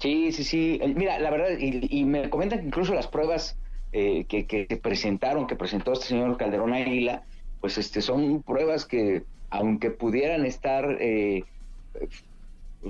Sí, 0.05 0.33
sí, 0.33 0.45
sí. 0.45 0.79
Eh, 0.83 0.93
mira, 0.95 1.19
la 1.19 1.31
verdad, 1.31 1.57
y, 1.59 2.05
me 2.05 2.29
comentan 2.29 2.61
que 2.61 2.67
incluso 2.67 2.93
las 2.93 3.07
pruebas 3.09 3.57
eh, 3.93 4.27
que, 4.27 4.45
que, 4.45 4.67
presentaron, 4.77 5.47
que 5.47 5.57
presentó 5.57 5.95
este 5.95 6.09
señor 6.09 6.37
Calderón 6.37 6.75
Águila, 6.75 7.23
pues 7.63 7.79
este 7.79 8.03
son 8.03 8.43
pruebas 8.43 8.85
que, 8.85 9.23
aunque 9.49 9.91
pudieran 9.91 10.45
estar 10.45 10.99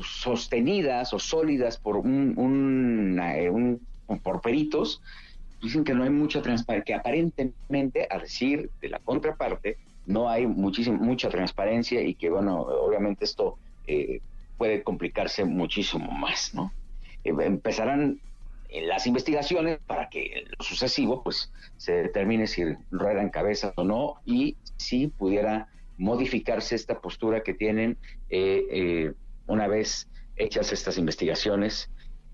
sostenidas 0.02 1.14
o 1.14 1.20
sólidas 1.20 1.78
por 1.78 1.98
un, 1.98 2.34
un, 2.36 3.80
un 4.08 4.18
por 4.18 4.40
peritos, 4.40 5.00
dicen 5.62 5.84
que 5.84 5.94
no 5.94 6.02
hay 6.02 6.10
mucha 6.10 6.42
transparencia, 6.42 6.84
que 6.84 6.94
aparentemente, 6.94 8.08
a 8.10 8.18
decir 8.18 8.70
de 8.82 8.88
la 8.88 8.98
contraparte, 8.98 9.76
no 10.06 10.28
hay 10.28 10.48
muchísima, 10.48 10.98
mucha 10.98 11.28
transparencia 11.28 12.02
y 12.02 12.16
que, 12.16 12.28
bueno, 12.28 12.62
obviamente 12.62 13.24
esto 13.24 13.56
eh, 13.86 14.20
puede 14.58 14.82
complicarse 14.82 15.44
muchísimo 15.44 16.10
más, 16.10 16.52
¿no? 16.56 16.72
Eh, 17.24 17.34
empezarán 17.40 18.20
las 18.70 19.06
investigaciones 19.06 19.78
para 19.86 20.08
que 20.08 20.38
en 20.38 20.44
lo 20.56 20.64
sucesivo, 20.64 21.22
pues, 21.22 21.52
se 21.76 21.92
determine 21.92 22.46
si 22.46 22.64
ruedan 22.90 23.30
cabezas 23.30 23.72
o 23.76 23.84
no 23.84 24.16
y 24.24 24.56
si 24.76 25.06
pudiera 25.06 25.68
modificarse 25.96 26.74
esta 26.74 27.00
postura 27.00 27.42
que 27.42 27.54
tienen 27.54 27.96
eh, 28.30 29.12
una 29.46 29.68
vez 29.68 30.08
hechas 30.36 30.72
estas 30.72 30.98
investigaciones 30.98 31.88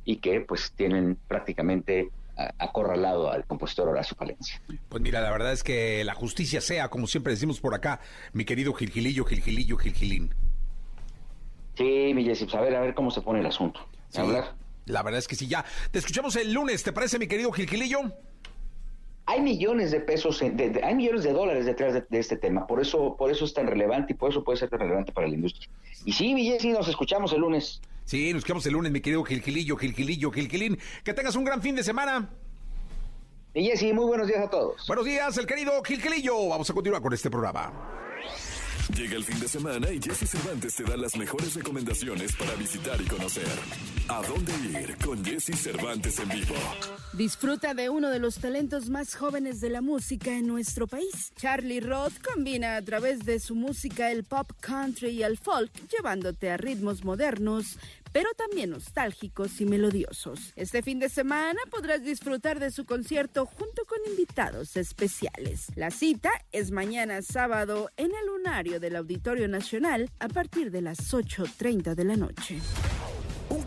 y 0.04 0.16
que, 0.16 0.40
pues, 0.40 0.72
tienen 0.72 1.18
prácticamente 1.28 2.10
acorralado 2.58 3.30
al 3.30 3.44
compositor 3.44 3.88
Horacio 3.88 4.16
Palencia. 4.16 4.62
Pues 4.88 5.02
mira, 5.02 5.20
la 5.20 5.30
verdad 5.30 5.52
es 5.52 5.62
que 5.62 6.02
la 6.04 6.14
justicia 6.14 6.62
sea, 6.62 6.88
como 6.88 7.06
siempre 7.06 7.34
decimos 7.34 7.60
por 7.60 7.74
acá, 7.74 8.00
mi 8.32 8.46
querido 8.46 8.72
Gilgilillo, 8.72 9.24
Gilgilillo, 9.24 9.76
Gilgilín. 9.76 10.34
Sí, 11.76 12.12
mi 12.14 12.24
Jessy, 12.24 12.44
pues 12.44 12.54
a 12.56 12.60
ver, 12.62 12.76
a 12.76 12.80
ver 12.80 12.94
cómo 12.94 13.10
se 13.10 13.20
pone 13.20 13.40
el 13.40 13.46
asunto. 13.46 13.80
hablar? 14.16 14.54
La 14.90 15.02
verdad 15.02 15.18
es 15.18 15.28
que 15.28 15.36
sí, 15.36 15.46
ya. 15.46 15.64
Te 15.90 15.98
escuchamos 15.98 16.36
el 16.36 16.52
lunes, 16.52 16.82
¿te 16.82 16.92
parece, 16.92 17.18
mi 17.18 17.26
querido 17.26 17.52
Gilgilillo? 17.52 18.00
Hay 19.26 19.40
millones 19.40 19.92
de 19.92 20.00
pesos, 20.00 20.42
hay 20.42 20.94
millones 20.94 21.22
de 21.22 21.32
dólares 21.32 21.64
detrás 21.64 21.94
de, 21.94 22.18
este 22.18 22.36
tema, 22.36 22.66
por 22.66 22.80
eso, 22.80 23.16
por 23.16 23.30
eso 23.30 23.44
es 23.44 23.54
tan 23.54 23.68
relevante 23.68 24.12
y 24.12 24.16
por 24.16 24.30
eso 24.30 24.42
puede 24.42 24.58
ser 24.58 24.70
tan 24.70 24.80
relevante 24.80 25.12
para 25.12 25.28
la 25.28 25.34
industria. 25.34 25.68
Y 26.04 26.12
sí, 26.12 26.34
mi 26.34 26.44
Jessy, 26.46 26.70
nos 26.70 26.88
escuchamos 26.88 27.32
el 27.32 27.40
lunes. 27.40 27.80
Sí, 28.04 28.32
nos 28.32 28.44
quedamos 28.44 28.66
el 28.66 28.72
lunes, 28.72 28.90
mi 28.90 29.00
querido 29.00 29.22
Gilgilillo, 29.22 29.76
Gilgilillo, 29.76 30.32
Gilgilín. 30.32 30.78
Que 31.04 31.14
tengas 31.14 31.36
un 31.36 31.44
gran 31.44 31.62
fin 31.62 31.76
de 31.76 31.84
semana. 31.84 32.28
Y 33.54 33.66
Jessy, 33.66 33.92
muy 33.92 34.06
buenos 34.06 34.26
días 34.26 34.44
a 34.44 34.50
todos. 34.50 34.84
Buenos 34.88 35.04
días, 35.04 35.36
el 35.38 35.46
querido 35.46 35.80
Gilgilillo. 35.84 36.48
Vamos 36.48 36.68
a 36.68 36.74
continuar 36.74 37.00
con 37.00 37.12
este 37.12 37.30
programa. 37.30 37.72
Llega 38.96 39.16
el 39.16 39.24
fin 39.24 39.38
de 39.38 39.48
semana 39.48 39.90
y 39.92 40.00
Jesse 40.00 40.28
Cervantes 40.28 40.74
te 40.74 40.82
da 40.82 40.96
las 40.96 41.16
mejores 41.16 41.54
recomendaciones 41.54 42.34
para 42.34 42.54
visitar 42.54 43.00
y 43.00 43.04
conocer. 43.04 43.48
¿A 44.08 44.20
dónde 44.26 44.52
ir 44.80 44.96
con 45.04 45.24
Jesse 45.24 45.54
Cervantes 45.56 46.18
en 46.18 46.28
vivo? 46.28 46.54
Disfruta 47.12 47.72
de 47.74 47.88
uno 47.88 48.10
de 48.10 48.18
los 48.18 48.36
talentos 48.36 48.90
más 48.90 49.14
jóvenes 49.14 49.60
de 49.60 49.70
la 49.70 49.80
música 49.80 50.32
en 50.36 50.48
nuestro 50.48 50.88
país. 50.88 51.32
Charlie 51.36 51.80
Roth 51.80 52.20
combina 52.20 52.76
a 52.76 52.82
través 52.82 53.24
de 53.24 53.38
su 53.38 53.54
música 53.54 54.10
el 54.10 54.24
pop 54.24 54.50
country 54.60 55.10
y 55.10 55.22
el 55.22 55.38
folk, 55.38 55.70
llevándote 55.88 56.50
a 56.50 56.56
ritmos 56.56 57.04
modernos, 57.04 57.78
pero 58.12 58.28
también 58.36 58.70
nostálgicos 58.70 59.60
y 59.60 59.66
melodiosos. 59.66 60.52
Este 60.56 60.82
fin 60.82 60.98
de 60.98 61.08
semana 61.08 61.60
podrás 61.70 62.02
disfrutar 62.02 62.60
de 62.60 62.70
su 62.70 62.84
concierto 62.84 63.46
junto 63.46 63.84
con 63.84 63.98
invitados 64.08 64.76
especiales. 64.76 65.66
La 65.76 65.90
cita 65.90 66.30
es 66.52 66.70
mañana 66.70 67.22
sábado 67.22 67.90
en 67.96 68.06
el 68.06 68.26
lunario 68.26 68.80
del 68.80 68.96
Auditorio 68.96 69.48
Nacional 69.48 70.10
a 70.18 70.28
partir 70.28 70.70
de 70.70 70.82
las 70.82 71.12
8.30 71.12 71.94
de 71.94 72.04
la 72.04 72.16
noche. 72.16 72.60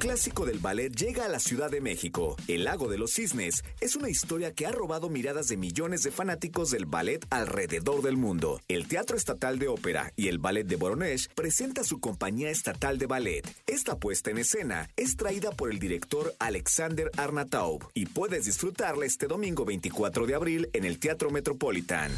Clásico 0.03 0.45
del 0.45 0.59
ballet 0.59 0.93
llega 0.93 1.23
a 1.23 1.29
la 1.29 1.39
Ciudad 1.39 1.71
de 1.71 1.79
México. 1.79 2.35
El 2.49 2.65
Lago 2.65 2.89
de 2.89 2.97
los 2.97 3.13
Cisnes 3.13 3.63
es 3.79 3.95
una 3.95 4.09
historia 4.09 4.53
que 4.53 4.65
ha 4.65 4.71
robado 4.73 5.07
miradas 5.07 5.47
de 5.47 5.55
millones 5.55 6.03
de 6.03 6.11
fanáticos 6.11 6.71
del 6.71 6.85
ballet 6.85 7.25
alrededor 7.29 8.01
del 8.01 8.17
mundo. 8.17 8.59
El 8.67 8.89
Teatro 8.89 9.15
Estatal 9.15 9.59
de 9.59 9.69
Ópera 9.69 10.11
y 10.17 10.27
el 10.27 10.39
Ballet 10.39 10.67
de 10.67 10.75
Voronezh 10.75 11.29
presenta 11.33 11.85
su 11.85 12.01
compañía 12.01 12.49
estatal 12.49 12.97
de 12.97 13.05
ballet. 13.05 13.47
Esta 13.65 13.97
puesta 13.97 14.29
en 14.29 14.39
escena 14.39 14.89
es 14.97 15.15
traída 15.15 15.51
por 15.51 15.71
el 15.71 15.79
director 15.79 16.35
Alexander 16.37 17.09
Arnataub 17.15 17.89
y 17.93 18.05
puedes 18.05 18.43
disfrutarla 18.43 19.05
este 19.05 19.27
domingo 19.27 19.63
24 19.63 20.25
de 20.27 20.35
abril 20.35 20.69
en 20.73 20.83
el 20.83 20.99
Teatro 20.99 21.31
Metropolitan. 21.31 22.11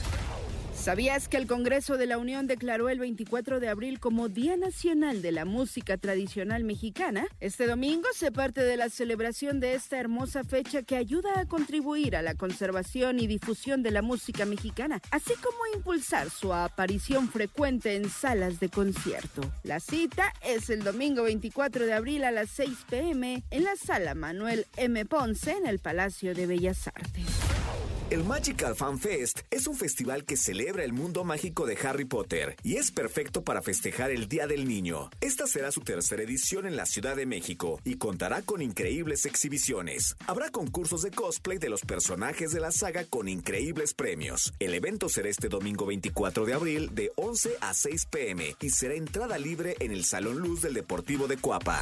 ¿Sabías 0.85 1.27
que 1.27 1.37
el 1.37 1.47
Congreso 1.47 1.97
de 1.97 2.05
la 2.05 2.19
Unión 2.19 2.45
declaró 2.45 2.89
el 2.89 2.99
24 2.99 3.59
de 3.59 3.69
abril 3.69 3.99
como 3.99 4.29
Día 4.29 4.55
Nacional 4.55 5.23
de 5.23 5.31
la 5.31 5.43
Música 5.43 5.97
Tradicional 5.97 6.63
Mexicana? 6.63 7.25
Este 7.39 7.65
domingo 7.65 8.07
se 8.13 8.31
parte 8.31 8.61
de 8.61 8.77
la 8.77 8.91
celebración 8.91 9.59
de 9.59 9.73
esta 9.73 9.97
hermosa 9.97 10.43
fecha 10.43 10.83
que 10.83 10.95
ayuda 10.95 11.39
a 11.39 11.47
contribuir 11.47 12.15
a 12.15 12.21
la 12.21 12.35
conservación 12.35 13.19
y 13.19 13.25
difusión 13.25 13.81
de 13.81 13.89
la 13.89 14.03
música 14.03 14.45
mexicana, 14.45 15.01
así 15.09 15.33
como 15.41 15.57
impulsar 15.75 16.29
su 16.29 16.53
aparición 16.53 17.29
frecuente 17.29 17.95
en 17.95 18.07
salas 18.07 18.59
de 18.59 18.69
concierto. 18.69 19.41
La 19.63 19.79
cita 19.79 20.33
es 20.43 20.69
el 20.69 20.83
domingo 20.83 21.23
24 21.23 21.87
de 21.87 21.93
abril 21.93 22.23
a 22.25 22.29
las 22.29 22.51
6 22.51 22.69
pm 22.91 23.41
en 23.49 23.63
la 23.63 23.75
sala 23.75 24.13
Manuel 24.13 24.67
M. 24.77 25.03
Ponce 25.07 25.49
en 25.49 25.65
el 25.65 25.79
Palacio 25.79 26.35
de 26.35 26.45
Bellas 26.45 26.87
Artes. 26.89 27.44
El 28.11 28.23
Magical 28.23 28.75
Fan 28.75 28.99
Fest 28.99 29.39
es 29.49 29.65
un 29.65 29.75
festival 29.75 30.25
que 30.25 30.37
celebra 30.37 30.83
el 30.83 30.93
mundo 30.93 31.23
mágico 31.23 31.65
de 31.65 31.75
Harry 31.83 32.05
Potter 32.05 32.55
y 32.61 32.75
es 32.75 32.91
perfecto 32.91 33.43
para 33.43 33.63
festejar 33.63 34.11
el 34.11 34.27
Día 34.27 34.45
del 34.45 34.67
Niño. 34.67 35.09
Esta 35.21 35.47
será 35.47 35.71
su 35.71 35.81
tercera 35.81 36.21
edición 36.21 36.67
en 36.67 36.75
la 36.75 36.85
Ciudad 36.85 37.15
de 37.15 37.25
México 37.25 37.81
y 37.83 37.95
contará 37.95 38.43
con 38.43 38.61
increíbles 38.61 39.25
exhibiciones. 39.25 40.15
Habrá 40.27 40.51
concursos 40.51 41.01
de 41.01 41.09
cosplay 41.09 41.57
de 41.57 41.69
los 41.69 41.81
personajes 41.81 42.51
de 42.51 42.59
la 42.59 42.71
saga 42.71 43.05
con 43.05 43.27
increíbles 43.27 43.95
premios. 43.95 44.53
El 44.59 44.75
evento 44.75 45.09
será 45.09 45.29
este 45.29 45.49
domingo 45.49 45.87
24 45.87 46.45
de 46.45 46.53
abril 46.53 46.93
de 46.93 47.11
11 47.15 47.55
a 47.59 47.73
6 47.73 48.05
pm 48.05 48.55
y 48.61 48.69
será 48.69 48.93
entrada 48.93 49.39
libre 49.39 49.77
en 49.79 49.91
el 49.91 50.05
Salón 50.05 50.37
Luz 50.37 50.61
del 50.61 50.75
Deportivo 50.75 51.27
de 51.27 51.37
Coapa. 51.37 51.81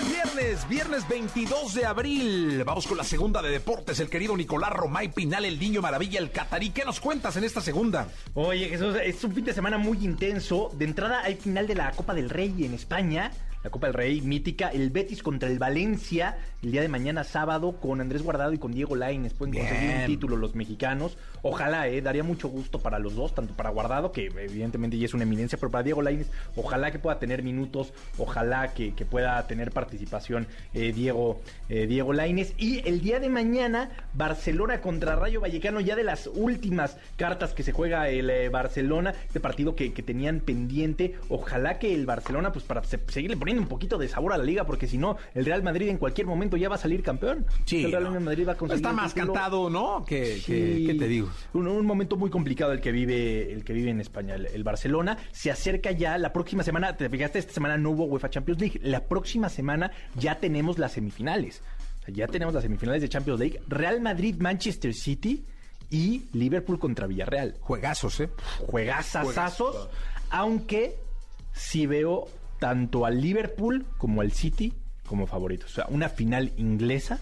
Viernes, 0.23 0.67
viernes 0.69 1.07
22 1.07 1.73
de 1.73 1.85
abril. 1.85 2.63
Vamos 2.63 2.85
con 2.85 2.97
la 2.97 3.03
segunda 3.03 3.41
de 3.41 3.49
deportes. 3.49 3.99
El 3.99 4.09
querido 4.09 4.37
Nicolás 4.37 4.71
Romay 4.71 5.11
Pinal, 5.11 5.45
el 5.45 5.59
niño 5.59 5.81
maravilla, 5.81 6.19
el 6.19 6.31
catarí. 6.31 6.69
¿Qué 6.69 6.85
nos 6.85 6.99
cuentas 6.99 7.37
en 7.37 7.43
esta 7.43 7.61
segunda? 7.61 8.07
Oye, 8.35 8.69
Jesús, 8.69 8.95
es 9.03 9.23
un 9.23 9.33
fin 9.33 9.45
de 9.45 9.53
semana 9.53 9.77
muy 9.77 9.97
intenso. 10.03 10.71
De 10.73 10.85
entrada 10.85 11.21
hay 11.23 11.35
final 11.35 11.65
de 11.65 11.75
la 11.75 11.91
Copa 11.91 12.13
del 12.13 12.29
Rey 12.29 12.53
en 12.59 12.73
España 12.73 13.31
la 13.63 13.69
Copa 13.69 13.87
del 13.87 13.93
Rey 13.93 14.21
mítica. 14.21 14.69
El 14.69 14.89
Betis 14.89 15.21
contra 15.21 15.49
el 15.49 15.59
Valencia 15.59 16.37
el 16.63 16.71
día 16.71 16.81
de 16.81 16.87
mañana 16.87 17.23
sábado 17.23 17.79
con 17.79 18.01
Andrés 18.01 18.23
Guardado 18.23 18.53
y 18.53 18.57
con 18.57 18.71
Diego 18.71 18.95
Lainez. 18.95 19.33
Pueden 19.33 19.55
conseguir 19.55 19.95
un 19.97 20.05
título 20.05 20.37
los 20.37 20.55
mexicanos. 20.55 21.17
Ojalá, 21.41 21.87
eh, 21.87 22.01
daría 22.01 22.23
mucho 22.23 22.49
gusto 22.49 22.79
para 22.79 22.99
los 22.99 23.15
dos, 23.15 23.33
tanto 23.33 23.53
para 23.55 23.69
Guardado, 23.69 24.11
que 24.11 24.25
evidentemente 24.25 24.97
ya 24.97 25.05
es 25.05 25.13
una 25.13 25.23
eminencia, 25.23 25.57
pero 25.57 25.71
para 25.71 25.83
Diego 25.83 26.01
Lainez, 26.01 26.29
ojalá 26.55 26.91
que 26.91 26.99
pueda 26.99 27.19
tener 27.19 27.43
minutos, 27.43 27.93
ojalá 28.17 28.73
que, 28.73 28.93
que 28.93 29.05
pueda 29.05 29.45
tener 29.47 29.71
participación 29.71 30.10
eh, 30.73 30.91
Diego, 30.93 31.41
eh, 31.69 31.87
Diego 31.87 32.13
Lainez. 32.13 32.53
Y 32.57 32.87
el 32.87 33.01
día 33.01 33.19
de 33.19 33.29
mañana, 33.29 33.89
Barcelona 34.13 34.81
contra 34.81 35.15
Rayo 35.15 35.41
Vallecano, 35.41 35.79
ya 35.79 35.95
de 35.95 36.03
las 36.03 36.27
últimas 36.27 36.97
cartas 37.17 37.53
que 37.53 37.63
se 37.63 37.71
juega 37.71 38.09
el 38.09 38.29
eh, 38.29 38.49
Barcelona, 38.49 39.13
este 39.27 39.39
partido 39.39 39.75
que, 39.75 39.93
que 39.93 40.03
tenían 40.03 40.39
pendiente. 40.41 41.15
Ojalá 41.29 41.79
que 41.79 41.93
el 41.93 42.05
Barcelona, 42.05 42.51
pues 42.51 42.65
para 42.65 42.83
se- 42.83 42.99
seguirle 43.07 43.37
poniendo 43.37 43.61
un 43.63 43.69
poquito 43.69 43.97
de 43.97 44.07
sabor 44.07 44.33
a 44.33 44.37
la 44.37 44.43
liga, 44.43 44.65
porque 44.65 44.87
si 44.87 44.97
no, 44.97 45.17
el 45.33 45.45
Real 45.45 45.63
Madrid 45.63 45.89
en 45.89 45.97
cualquier 45.97 46.27
momento 46.27 46.57
ya 46.57 46.69
va 46.69 46.75
a 46.75 46.79
salir 46.79 47.01
campeón. 47.03 47.45
el 47.71 47.91
Real 47.91 48.03
no. 48.03 48.19
Madrid 48.19 48.47
va 48.47 48.53
a 48.53 48.57
conseguir 48.57 48.85
Está 48.85 48.93
más 48.93 49.13
cantado, 49.13 49.69
¿no? 49.69 50.05
Que, 50.05 50.35
Sí. 50.37 50.41
que- 50.45 50.83
¿qué 50.87 50.95
te 50.99 51.07
digo? 51.07 51.29
Un, 51.53 51.67
un 51.67 51.85
momento 51.85 52.17
muy 52.17 52.29
complicado 52.29 52.71
el 52.73 52.81
que 52.81 52.91
vive 52.91 53.51
el 53.51 53.63
que 53.63 53.73
vive 53.73 53.89
en 53.89 53.99
España, 54.01 54.35
el, 54.35 54.45
el 54.47 54.63
Barcelona. 54.63 55.17
Se 55.31 55.51
acerca 55.51 55.91
ya 55.91 56.17
la 56.17 56.33
próxima 56.33 56.63
semana. 56.63 56.95
Te 56.97 57.09
fijaste, 57.09 57.39
esta 57.39 57.53
semana 57.53 57.77
no 57.77 57.91
hubo 57.91 58.05
UEFA 58.05 58.29
Champions 58.29 58.59
League. 58.61 58.79
La 58.83 59.01
próxima 59.05 59.49
semana 59.49 59.91
ya 60.15 60.39
tenemos 60.39 60.77
las 60.77 60.93
semifinales. 60.93 61.61
O 62.01 62.05
sea, 62.05 62.13
ya 62.13 62.27
tenemos 62.27 62.53
las 62.53 62.63
semifinales 62.63 63.01
de 63.01 63.09
Champions 63.09 63.39
League. 63.39 63.61
Real 63.67 64.01
Madrid, 64.01 64.35
Manchester 64.39 64.93
City 64.93 65.45
y 65.89 66.25
Liverpool 66.33 66.79
contra 66.79 67.07
Villarreal. 67.07 67.57
Juegazos, 67.59 68.19
¿eh? 68.21 68.29
Juegazazazos. 68.59 69.89
Aunque 70.29 70.97
sí 71.53 71.85
veo 71.85 72.27
tanto 72.59 73.05
al 73.05 73.21
Liverpool 73.21 73.85
como 73.97 74.21
al 74.21 74.31
City 74.31 74.73
como 75.05 75.27
favoritos. 75.27 75.71
O 75.71 75.75
sea, 75.75 75.85
una 75.89 76.09
final 76.09 76.53
inglesa. 76.57 77.19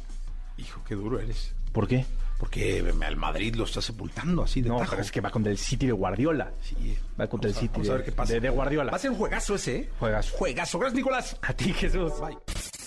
Hijo, 0.58 0.82
qué 0.88 0.96
duro 0.96 1.20
eres. 1.20 1.56
¿Por 1.72 1.88
qué? 1.88 2.06
Porque 2.40 2.82
al 3.06 3.18
Madrid 3.18 3.54
lo 3.56 3.66
está 3.66 3.82
sepultando 3.82 4.44
así 4.44 4.62
de 4.62 4.70
No, 4.70 4.78
tajo. 4.80 4.92
pero 4.92 5.02
es 5.02 5.12
que 5.12 5.20
va 5.22 5.30
contra 5.30 5.52
el 5.52 5.58
City 5.58 5.88
de 5.88 5.92
Guardiola. 5.92 6.52
Sí. 6.62 6.98
Va 7.20 7.28
contra 7.28 7.50
el 7.50 7.54
City 7.56 7.68
Vamos 7.74 7.90
a 7.90 7.92
de, 7.92 7.98
ver 7.98 8.06
qué 8.06 8.12
pasa. 8.14 8.34
de- 8.34 8.40
de 8.40 8.50
Guardiola. 8.50 8.92
Va 8.92 8.98
a 8.98 9.00
ser 9.00 9.12
un 9.12 9.18
juegazo 9.18 9.56
ese, 9.56 9.76
¿eh? 9.76 9.90
Juegazo. 10.00 10.38
Juegazo. 10.38 10.80
Gracias, 10.80 10.96
Nicolás. 10.98 11.38
A 11.42 11.54
ti, 11.54 11.74
Jesús. 11.74 12.14
Bye. 12.22 12.38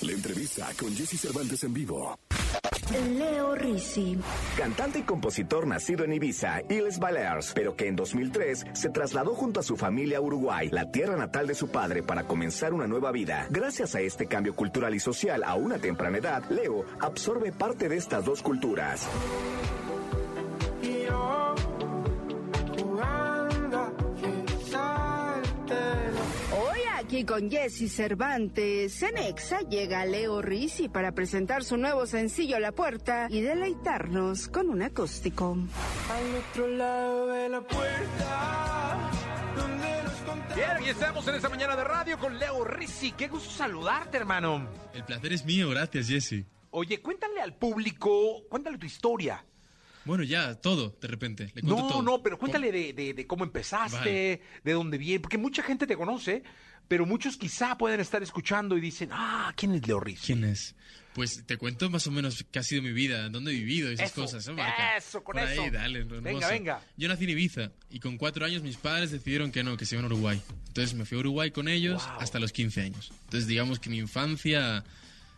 La 0.02 0.12
entrevista 0.12 0.68
con 0.78 0.92
Jesse 0.96 1.20
Cervantes 1.20 1.62
en 1.64 1.74
vivo. 1.74 2.18
Leo 3.16 3.54
Risi. 3.54 4.18
Cantante 4.56 4.98
y 4.98 5.02
compositor 5.02 5.66
nacido 5.66 6.04
en 6.04 6.12
Ibiza, 6.12 6.60
Isles 6.68 6.98
Balears, 6.98 7.52
pero 7.54 7.74
que 7.76 7.86
en 7.88 7.96
2003 7.96 8.64
se 8.74 8.90
trasladó 8.90 9.34
junto 9.34 9.60
a 9.60 9.62
su 9.62 9.76
familia 9.76 10.18
a 10.18 10.20
Uruguay, 10.20 10.68
la 10.70 10.90
tierra 10.90 11.16
natal 11.16 11.46
de 11.46 11.54
su 11.54 11.68
padre, 11.68 12.02
para 12.02 12.24
comenzar 12.24 12.74
una 12.74 12.86
nueva 12.86 13.10
vida. 13.12 13.46
Gracias 13.50 13.94
a 13.94 14.00
este 14.00 14.26
cambio 14.26 14.54
cultural 14.54 14.94
y 14.94 15.00
social 15.00 15.42
a 15.44 15.54
una 15.54 15.78
temprana 15.78 16.18
edad, 16.18 16.42
Leo 16.50 16.84
absorbe 17.00 17.52
parte 17.52 17.88
de 17.88 17.96
estas 17.96 18.24
dos 18.26 18.42
culturas. 18.42 19.06
Hoy 26.54 26.80
aquí 26.94 27.24
con 27.24 27.50
Jesse 27.50 27.90
Cervantes, 27.90 29.02
en 29.02 29.18
Exa 29.18 29.60
llega 29.60 30.04
Leo 30.04 30.42
Risi 30.42 30.88
para 30.88 31.12
presentar 31.12 31.64
su 31.64 31.76
nuevo 31.76 32.06
sencillo 32.06 32.58
La 32.58 32.72
Puerta 32.72 33.26
y 33.30 33.40
deleitarnos 33.40 34.48
con 34.48 34.68
un 34.68 34.82
acústico. 34.82 35.56
Bien, 40.54 40.68
y 40.84 40.88
estamos 40.90 41.26
en 41.28 41.34
esta 41.34 41.48
mañana 41.48 41.76
de 41.76 41.84
radio 41.84 42.18
con 42.18 42.38
Leo 42.38 42.64
Rizzi. 42.64 43.12
Qué 43.12 43.28
gusto 43.28 43.50
saludarte, 43.50 44.18
hermano. 44.18 44.68
El 44.92 45.04
placer 45.04 45.32
es 45.32 45.44
mío, 45.44 45.70
gracias 45.70 46.08
Jesse. 46.08 46.44
Oye, 46.72 47.00
cuéntale 47.00 47.40
al 47.40 47.54
público, 47.56 48.44
cuéntale 48.48 48.78
tu 48.78 48.86
historia. 48.86 49.44
Bueno, 50.04 50.24
ya, 50.24 50.54
todo, 50.56 50.96
de 51.00 51.06
repente. 51.08 51.44
Le 51.54 51.62
cuento 51.62 51.76
No, 51.76 51.88
todo. 51.88 52.02
no, 52.02 52.22
pero 52.22 52.36
cuéntale 52.38 52.72
de, 52.72 52.92
de- 52.92 53.14
de 53.14 53.26
cómo 53.26 53.44
empezaste, 53.44 53.96
Vale. 53.98 54.40
de 54.64 54.72
dónde 54.72 54.98
viene, 54.98 55.20
porque 55.20 55.38
mucha 55.38 55.62
gente 55.62 55.86
te 55.86 55.96
conoce, 55.96 56.42
pero 56.88 57.06
muchos 57.06 57.36
quizá 57.36 57.78
pueden 57.78 58.00
estar 58.00 58.22
escuchando 58.22 58.76
y 58.76 58.80
dicen, 58.80 59.10
ah, 59.12 59.52
¿quién 59.56 59.74
es 59.74 59.86
Leo 59.86 60.00
Rizzi? 60.00 60.26
¿Quién 60.26 60.44
es? 60.44 60.74
Pues 61.14 61.44
te 61.46 61.58
cuento 61.58 61.90
más 61.90 62.06
o 62.06 62.10
menos 62.10 62.44
qué 62.50 62.58
ha 62.58 62.62
sido 62.62 62.82
mi 62.82 62.90
vida, 62.90 63.28
dónde 63.28 63.50
he 63.52 63.54
vivido, 63.54 63.90
esas 63.90 64.10
Eso, 64.10 64.22
cosas. 64.22 64.48
eso, 64.96 65.22
con 65.22 65.34
Por 65.34 65.44
eso. 65.44 65.62
Ahí, 65.62 65.70
dale. 65.70 66.04
Venga, 66.04 66.48
venga. 66.48 66.80
Yo 66.96 67.06
nací 67.06 67.24
en 67.24 67.30
Ibiza 67.30 67.70
y 67.90 68.00
con 68.00 68.16
cuatro 68.16 68.46
años 68.46 68.62
mis 68.62 68.78
padres 68.78 69.10
decidieron 69.10 69.52
que 69.52 69.62
no, 69.62 69.76
que 69.76 69.84
se 69.84 69.94
iban 69.94 70.06
a 70.06 70.08
Uruguay. 70.08 70.40
Entonces 70.68 70.94
me 70.94 71.04
fui 71.04 71.18
a 71.18 71.20
Uruguay 71.20 71.50
con 71.50 71.68
ellos 71.68 72.02
Wow. 72.08 72.20
hasta 72.22 72.40
los 72.40 72.50
15 72.50 72.80
años. 72.80 73.12
Entonces 73.26 73.46
digamos 73.46 73.78
que 73.78 73.90
mi 73.90 73.98
infancia, 73.98 74.82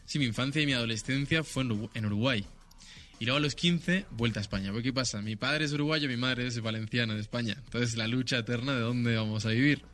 sí, 0.07 0.19
mi 0.19 0.25
infancia 0.27 0.63
y 0.63 0.67
mi 0.67 0.73
adolescencia 0.73 1.43
fue 1.45 1.63
en 1.65 1.71
Urugu- 1.71 1.91
en 1.95 2.07
Uruguay. 2.07 2.47
Y 3.21 3.27
luego 3.27 3.39
a 3.39 3.41
los 3.41 3.55
15, 3.55 4.07
vuelta 4.11 4.41
a 4.41 4.43
España. 4.43 4.71
Porque 4.73 4.89
¿qué 4.89 4.93
pasa? 4.93 5.23
Mi 5.23 5.37
padre 5.37 5.65
es 5.65 5.73
uruguayo, 5.73 6.09
mi 6.09 6.17
madre 6.17 6.47
es 6.49 6.61
valenciana, 6.61 7.15
de 7.15 7.21
España. 7.21 7.55
Entonces 7.65 7.97
la 7.97 8.09
lucha 8.09 8.39
eterna 8.39 8.75
de 8.75 8.81
dónde 8.81 9.17
vamos 9.17 9.47
a 9.47 9.51
vivir. 9.51 9.85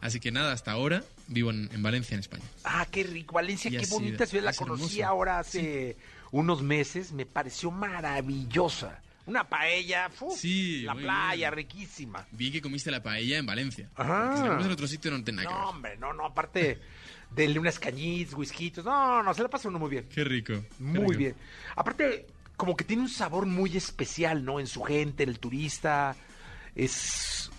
Así 0.00 0.18
que 0.18 0.32
nada, 0.32 0.52
hasta 0.52 0.72
ahora 0.72 1.04
vivo 1.28 1.50
en, 1.50 1.68
en 1.72 1.82
Valencia, 1.82 2.14
en 2.14 2.20
España. 2.20 2.42
Ah, 2.64 2.86
qué 2.90 3.04
rico, 3.04 3.34
Valencia, 3.34 3.68
Y 3.68 3.72
qué 3.76 3.82
así, 3.82 3.92
bonita 3.92 4.26
ciudad. 4.26 4.44
La 4.46 4.52
conocí 4.54 4.82
hermosa. 5.00 5.06
ahora 5.08 5.38
hace 5.38 5.96
unos 6.32 6.62
meses, 6.62 7.12
me 7.12 7.26
pareció 7.26 7.70
maravillosa. 7.70 9.00
Una 9.26 9.48
paella, 9.48 10.10
uf, 10.20 10.36
Sí, 10.38 10.82
la 10.82 10.94
playa, 10.94 11.50
bien. 11.50 11.52
riquísima. 11.66 12.26
Vi 12.32 12.50
que 12.50 12.60
comiste 12.60 12.90
la 12.90 13.02
paella 13.02 13.38
en 13.38 13.46
Valencia. 13.46 13.88
Ajá. 13.94 14.24
Porque 14.26 14.36
Si 14.36 14.42
la 14.42 14.48
comes 14.50 14.66
en 14.66 14.72
otro 14.72 14.88
sitio 14.88 15.10
no 15.12 15.24
que 15.24 15.32
No, 15.32 15.38
ver. 15.38 15.48
hombre, 15.50 15.96
no, 15.98 16.12
no, 16.12 16.26
aparte 16.26 16.78
de 17.34 17.58
unas 17.58 17.78
cañitas, 17.78 18.34
whiskitos, 18.34 18.84
no, 18.84 19.22
no, 19.22 19.34
se 19.34 19.42
la 19.42 19.48
pasa 19.48 19.68
uno 19.68 19.78
muy 19.78 19.90
bien. 19.90 20.06
Qué 20.12 20.24
rico. 20.24 20.54
qué 20.54 20.82
Muy 20.82 21.00
rico. 21.00 21.18
bien. 21.18 21.34
Aparte, 21.76 22.26
como 22.56 22.76
que 22.76 22.84
tiene 22.84 23.02
un 23.02 23.08
sabor 23.08 23.46
muy 23.46 23.76
especial, 23.76 24.44
¿no? 24.44 24.60
En 24.60 24.66
su 24.66 24.82
gente, 24.82 25.22
en 25.24 25.28
el 25.30 25.38
turista. 25.38 26.16
Es. 26.74 27.50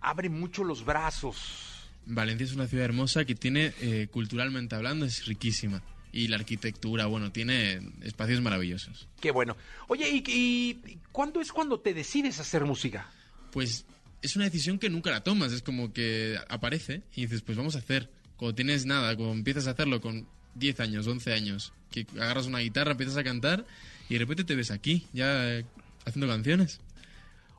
abre 0.00 0.28
mucho 0.28 0.64
los 0.64 0.84
brazos. 0.84 1.88
Valencia 2.06 2.44
es 2.44 2.52
una 2.52 2.66
ciudad 2.66 2.84
hermosa 2.84 3.24
que 3.24 3.34
tiene, 3.34 3.72
eh, 3.80 4.08
culturalmente 4.10 4.74
hablando, 4.74 5.06
es 5.06 5.24
riquísima. 5.26 5.82
Y 6.12 6.28
la 6.28 6.36
arquitectura, 6.36 7.06
bueno, 7.06 7.32
tiene 7.32 7.80
espacios 8.02 8.40
maravillosos. 8.40 9.08
Qué 9.20 9.30
bueno. 9.32 9.56
Oye, 9.88 10.08
¿y, 10.08 10.22
y 10.28 10.98
cuándo 11.10 11.40
es 11.40 11.50
cuando 11.50 11.80
te 11.80 11.92
decides 11.92 12.38
hacer 12.38 12.64
música? 12.64 13.10
Pues 13.50 13.84
es 14.22 14.36
una 14.36 14.44
decisión 14.44 14.78
que 14.78 14.88
nunca 14.90 15.10
la 15.10 15.24
tomas, 15.24 15.52
es 15.52 15.62
como 15.62 15.92
que 15.92 16.38
aparece 16.48 17.02
y 17.16 17.22
dices, 17.22 17.42
pues 17.42 17.56
vamos 17.58 17.74
a 17.74 17.78
hacer. 17.78 18.10
Cuando 18.36 18.54
tienes 18.54 18.86
nada, 18.86 19.14
cuando 19.16 19.34
empiezas 19.34 19.66
a 19.66 19.70
hacerlo 19.72 20.00
con 20.00 20.26
10 20.54 20.80
años, 20.80 21.06
11 21.06 21.32
años, 21.32 21.72
que 21.90 22.06
agarras 22.14 22.46
una 22.46 22.58
guitarra, 22.58 22.92
empiezas 22.92 23.16
a 23.16 23.24
cantar 23.24 23.64
y 24.08 24.14
de 24.14 24.20
repente 24.20 24.44
te 24.44 24.54
ves 24.54 24.70
aquí, 24.70 25.06
ya 25.12 25.48
eh, 25.50 25.64
haciendo 26.04 26.26
canciones. 26.28 26.80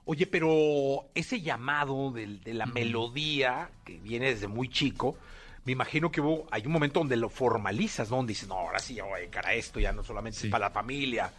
Oye, 0.06 0.28
pero 0.28 1.08
ese 1.16 1.42
llamado 1.42 2.12
de, 2.12 2.40
la 2.54 2.68
melodía, 2.68 3.72
que 3.84 3.98
viene 3.98 4.28
desde 4.30 4.48
muy 4.48 4.70
chico, 4.70 5.18
me 5.66 5.72
imagino 5.72 6.12
que 6.12 6.22
hubo, 6.22 6.48
hay 6.52 6.62
un 6.68 6.72
momento 6.72 7.00
donde 7.00 7.16
lo 7.18 7.28
formalizas, 7.28 8.12
¿no? 8.12 8.18
Donde 8.18 8.34
dices, 8.34 8.48
no, 8.48 8.54
ahora 8.56 8.78
sí 8.78 8.94
ya 8.94 9.04
voy 9.04 9.14
a 9.14 9.18
dedicar 9.18 9.48
a 9.48 9.56
esto, 9.56 9.80
ya 9.80 9.92
no 9.94 10.04
solamente 10.04 10.40
Sí. 10.40 10.48
es 10.48 10.52
para 10.52 10.68
la 10.68 10.72
familia. 10.72 11.32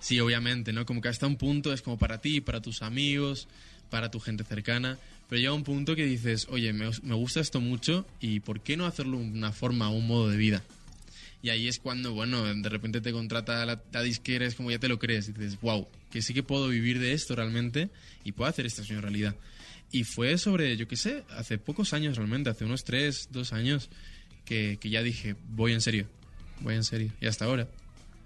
Sí, 0.00 0.18
obviamente, 0.18 0.72
¿no? 0.72 0.84
Como 0.84 1.00
que 1.00 1.08
hasta 1.08 1.28
un 1.28 1.36
punto 1.36 1.72
es 1.72 1.80
como 1.80 1.96
para 1.96 2.20
ti, 2.20 2.40
para 2.40 2.60
tus 2.60 2.82
amigos, 2.82 3.46
para 3.88 4.10
tu 4.10 4.18
gente 4.18 4.42
cercana, 4.42 4.98
pero 5.28 5.40
llega 5.40 5.52
un 5.52 5.64
punto 5.64 5.94
que 5.96 6.04
dices, 6.04 6.46
oye, 6.50 6.72
me, 6.72 6.90
me 7.02 7.14
gusta 7.14 7.40
esto 7.40 7.60
mucho 7.60 8.06
y 8.20 8.40
¿por 8.40 8.60
qué 8.60 8.76
no 8.76 8.86
hacerlo 8.86 9.18
una 9.18 9.52
forma, 9.52 9.88
un 9.90 10.06
modo 10.06 10.28
de 10.30 10.36
vida? 10.36 10.62
Y 11.42 11.50
ahí 11.50 11.68
es 11.68 11.78
cuando, 11.78 12.14
bueno, 12.14 12.42
de 12.52 12.68
repente 12.68 13.00
te 13.00 13.12
contrata 13.12 13.64
la, 13.64 13.80
la 13.92 14.02
disquera, 14.02 14.44
es 14.46 14.54
como 14.56 14.70
ya 14.72 14.78
te 14.80 14.88
lo 14.88 14.98
crees 14.98 15.28
y 15.28 15.32
dices, 15.32 15.60
wow, 15.60 15.86
que 16.10 16.20
sí 16.22 16.34
que 16.34 16.42
puedo 16.42 16.68
vivir 16.68 16.98
de 16.98 17.12
esto 17.12 17.36
realmente 17.36 17.90
y 18.24 18.32
puedo 18.32 18.50
hacer 18.50 18.66
esta 18.66 18.82
sueño 18.82 19.00
realidad. 19.02 19.36
Y 19.92 20.04
fue 20.04 20.36
sobre, 20.36 20.76
yo 20.76 20.88
qué 20.88 20.96
sé, 20.96 21.24
hace 21.30 21.56
pocos 21.58 21.92
años 21.92 22.16
realmente, 22.16 22.50
hace 22.50 22.64
unos 22.64 22.82
tres, 22.84 23.28
dos 23.30 23.52
años, 23.52 23.88
que, 24.44 24.78
que 24.80 24.90
ya 24.90 25.02
dije, 25.02 25.36
voy 25.50 25.72
en 25.72 25.80
serio, 25.80 26.08
voy 26.60 26.74
en 26.74 26.84
serio. 26.84 27.12
Y 27.20 27.26
hasta 27.26 27.44
ahora. 27.44 27.68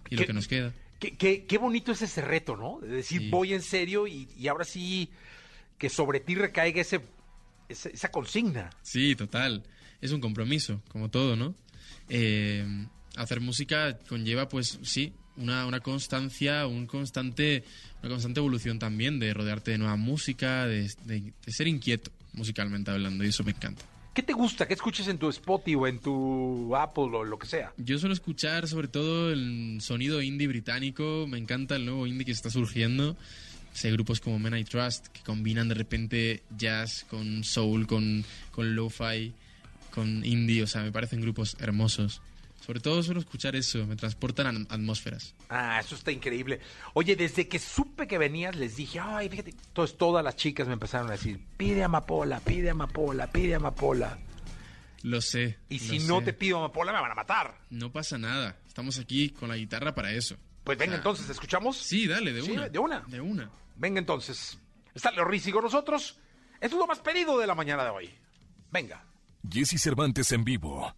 Y 0.07 0.17
¿Qué- 0.17 0.23
lo 0.23 0.27
que 0.27 0.33
nos 0.33 0.49
queda. 0.49 0.73
Qué, 0.99 1.17
qué- 1.17 1.45
qué 1.47 1.59
bonito 1.59 1.93
es 1.93 2.01
ese 2.03 2.23
reto, 2.23 2.57
¿no? 2.57 2.79
De 2.81 2.89
decir, 2.97 3.21
Sí. 3.23 3.29
voy 3.29 3.53
en 3.53 3.63
serio 3.63 4.07
y, 4.07 4.29
y 4.39 4.49
ahora 4.49 4.65
sí 4.65 5.09
que 5.83 5.89
sobre 5.91 6.21
ti 6.21 6.37
recaiga 6.37 6.81
ese, 6.81 7.01
esa 7.69 8.09
consigna. 8.13 8.71
Sí, 8.83 9.17
total. 9.17 9.65
Es 10.01 10.13
un 10.13 10.21
compromiso, 10.21 10.81
como 10.89 11.11
todo, 11.11 11.35
¿no? 11.35 11.57
Eh, 12.09 12.65
hacer 13.17 13.41
música 13.41 13.99
conlleva, 14.09 14.49
pues 14.49 14.79
sí, 14.83 15.13
una, 15.37 15.67
una 15.67 15.81
constancia, 15.81 16.69
un 16.69 16.87
constante, 16.87 17.65
una 18.01 18.11
constante 18.11 18.39
evolución 18.39 18.79
también 18.79 19.19
de 19.19 19.35
rodearte 19.35 19.73
de 19.73 19.79
nueva 19.79 19.97
música, 19.97 20.67
de, 20.67 20.83
de- 21.05 21.33
de 21.45 21.53
ser 21.53 21.67
inquieto 21.67 22.13
musicalmente 22.33 22.93
hablando, 22.93 23.25
y 23.25 23.29
eso 23.31 23.43
me 23.43 23.51
encanta. 23.51 23.85
¿Qué 24.15 24.23
te 24.23 24.35
gusta? 24.35 24.69
¿Qué 24.69 24.75
escuches 24.75 25.09
en 25.09 25.19
tu 25.19 25.29
Spotify 25.31 25.75
o 25.75 25.87
en 25.89 25.99
tu 25.99 26.77
Apple 26.77 27.11
o 27.13 27.25
lo 27.25 27.39
que 27.41 27.47
sea? 27.49 27.73
Yo 27.77 27.99
suelo 27.99 28.13
escuchar 28.13 28.69
sobre 28.69 28.87
todo 28.87 29.33
el 29.33 29.79
sonido 29.81 30.23
indie 30.23 30.47
británico, 30.47 31.27
me 31.29 31.39
encanta 31.39 31.75
el 31.75 31.87
nuevo 31.87 32.07
indie 32.07 32.25
que 32.27 32.31
está 32.33 32.51
surgiendo. 32.51 33.17
Sé 33.73 33.91
grupos 33.91 34.21
como 34.21 34.39
Men 34.39 34.57
I 34.57 34.65
Trust 34.65 35.07
que 35.09 35.23
combinan 35.23 35.69
de 35.69 35.75
repente 35.75 36.43
jazz 36.57 37.05
con 37.09 37.43
soul, 37.45 37.87
con, 37.87 38.25
con 38.51 38.75
lo-fi. 38.77 39.33
con 39.91 40.25
indie, 40.25 40.63
o 40.63 40.67
sea, 40.67 40.83
me 40.83 40.93
parecen 40.93 41.21
grupos 41.21 41.57
hermosos. 41.59 42.21
Sobre 42.65 42.79
todo 42.79 43.03
suelo 43.03 43.19
escuchar 43.19 43.57
eso, 43.57 43.85
me 43.87 43.97
transportan 43.97 44.47
a 44.47 44.75
atmósferas. 44.75 45.35
Ah, 45.49 45.81
eso 45.85 45.97
está 45.97 46.13
increíble. 46.13 46.61
Oye, 46.95 47.17
desde 47.17 47.49
que 47.49 47.59
supe 47.59 48.07
que 48.07 48.19
venías, 48.19 48.55
les 48.55 48.77
dije, 48.77 49.01
ay, 49.01 49.29
fíjate. 49.29 49.51
Entonces 49.51 49.99
todas 49.99 50.23
las 50.23 50.37
chicas 50.37 50.69
me 50.69 50.75
empezaron 50.75 51.09
a 51.09 51.13
decir, 51.13 51.41
pide 51.57 51.83
amapola, 51.83 52.39
pide 52.41 52.71
amapola, 52.71 53.27
pide 53.33 53.57
amapola. 53.57 54.17
Lo 55.03 55.21
sé. 55.21 55.59
Y 55.69 55.81
si 55.81 55.99
no 55.99 56.21
sé. 56.21 56.27
te 56.27 56.33
pido 56.35 56.59
amapola, 56.59 56.93
me 56.93 57.01
van 57.01 57.11
a 57.11 57.17
matar. 57.17 57.59
No 57.71 57.91
pasa 57.91 58.17
nada. 58.17 58.57
Estamos 58.69 58.99
aquí 59.01 59.31
con 59.31 59.49
la 59.49 59.57
guitarra 59.57 59.95
para 59.95 60.13
eso. 60.13 60.37
Pues 60.65 60.79
venga, 60.79 60.93
O 60.93 60.95
sea, 60.95 60.99
entonces, 60.99 61.29
¿escuchamos? 61.31 61.77
Sí, 61.77 62.07
dale, 62.07 62.33
de 62.33 62.43
Sí, 62.43 62.53
una. 62.53 62.69
de 62.69 62.79
una. 62.79 63.01
De 63.09 63.21
una. 63.21 63.51
Venga, 63.77 63.99
entonces. 63.99 64.59
Está 64.95 65.11
Leo 65.11 65.25
Rizzi 65.25 65.51
con 65.51 65.65
nosotros. 65.65 66.19
Esto 66.61 66.77
es 66.77 66.81
lo 66.81 66.87
más 66.87 67.01
pedido 67.01 67.39
de 67.39 67.47
la 67.47 67.55
mañana 67.55 67.83
de 67.85 67.91
hoy. 67.91 68.11
Venga. 68.71 69.05
Jesse 69.51 69.81
Cervantes 69.81 70.31
en 70.33 70.45
vivo. 70.45 70.95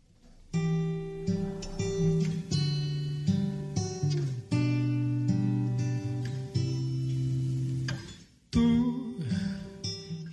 Tú 8.50 9.16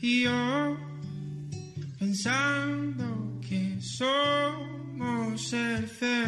y 0.02 0.24
yo 0.24 0.78
pensando 2.00 3.40
que 3.48 3.78
somos 3.82 5.54
el 5.54 5.88
centro 5.90 6.21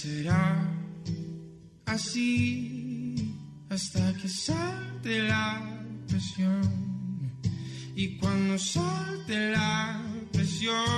será 0.00 0.56
así 1.84 3.36
hasta 3.68 4.14
que 4.14 4.28
salte 4.30 5.24
la 5.28 5.60
presión. 6.08 6.62
Y 7.94 8.16
cuando 8.16 8.58
salte 8.58 9.50
la 9.50 10.00
presión, 10.32 10.89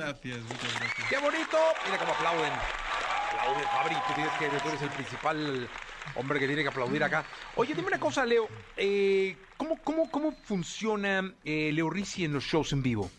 Gracias, 0.00 0.40
muchas 0.44 0.74
gracias. 0.80 1.08
¡Qué 1.10 1.18
bonito! 1.18 1.58
Mira 1.84 1.98
cómo 1.98 2.12
aplauden. 2.12 2.52
Aplauden, 3.28 3.64
Fabri. 3.64 3.94
Tú, 3.94 4.14
tienes 4.14 4.32
que, 4.38 4.46
tú 4.62 4.68
eres 4.68 4.82
el 4.82 4.88
principal 4.88 5.68
hombre 6.14 6.40
que 6.40 6.46
tiene 6.46 6.62
que 6.62 6.68
aplaudir 6.68 7.04
acá. 7.04 7.26
Oye, 7.56 7.74
dime 7.74 7.88
una 7.88 8.00
cosa, 8.00 8.24
Leo. 8.24 8.48
Eh, 8.78 9.36
¿cómo, 9.58 9.76
cómo, 9.84 10.10
¿Cómo 10.10 10.32
funciona 10.32 11.34
eh, 11.44 11.70
Leo 11.74 11.90
Rizzi 11.90 12.24
en 12.24 12.32
los 12.32 12.44
shows 12.44 12.72
en 12.72 12.82
vivo? 12.82 13.10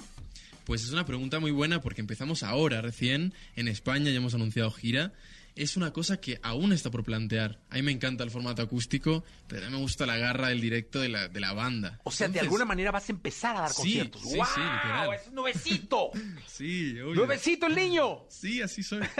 Pues 0.66 0.84
es 0.84 0.92
una 0.92 1.06
pregunta 1.06 1.40
muy 1.40 1.52
buena 1.52 1.82
porque 1.82 2.02
empezamos 2.02 2.42
ahora, 2.42 2.82
recién, 2.82 3.36
en 3.56 3.68
España, 3.68 4.10
ya 4.10 4.18
hemos 4.18 4.34
anunciado 4.34 4.72
gira. 4.72 5.14
Es 5.56 5.76
una 5.78 5.92
cosa 5.92 6.18
que 6.22 6.40
aún 6.44 6.72
está 6.74 6.90
por 6.92 7.04
plantear. 7.04 7.60
A 7.70 7.76
mí 7.76 7.82
me 7.82 7.92
encanta 7.92 8.24
el 8.24 8.32
formato 8.32 8.62
acústico, 8.62 9.24
pero 9.48 9.66
a 9.66 9.70
mí 9.70 9.76
me 9.76 9.82
gusta 9.82 10.06
la 10.06 10.18
garra 10.18 10.48
del 10.48 10.62
directo 10.62 11.00
de 11.00 11.10
la, 11.10 11.28
de 11.28 11.40
la 11.40 11.54
banda. 11.54 12.00
O 12.04 12.12
sea, 12.12 12.28
de 12.30 12.40
alguna 12.40 12.64
manera 12.66 12.92
vas 12.92 13.10
a 13.10 13.12
empezar 13.12 13.56
a 13.58 13.62
dar 13.62 13.70
Sí, 13.72 13.76
conciertos. 13.82 14.22
sí, 14.22 14.38
¡Wow! 14.38 14.46
sí, 14.56 14.62
literal. 14.62 15.14
¡Es 15.14 15.32
nuevecito! 15.32 16.12
Sí, 16.48 16.92
obvio. 17.00 17.16
¡Nuevecito 17.16 17.68
el 17.68 17.76
niño! 17.76 18.26
Sí, 18.30 18.62
así 18.62 18.82
soy. 18.84 19.02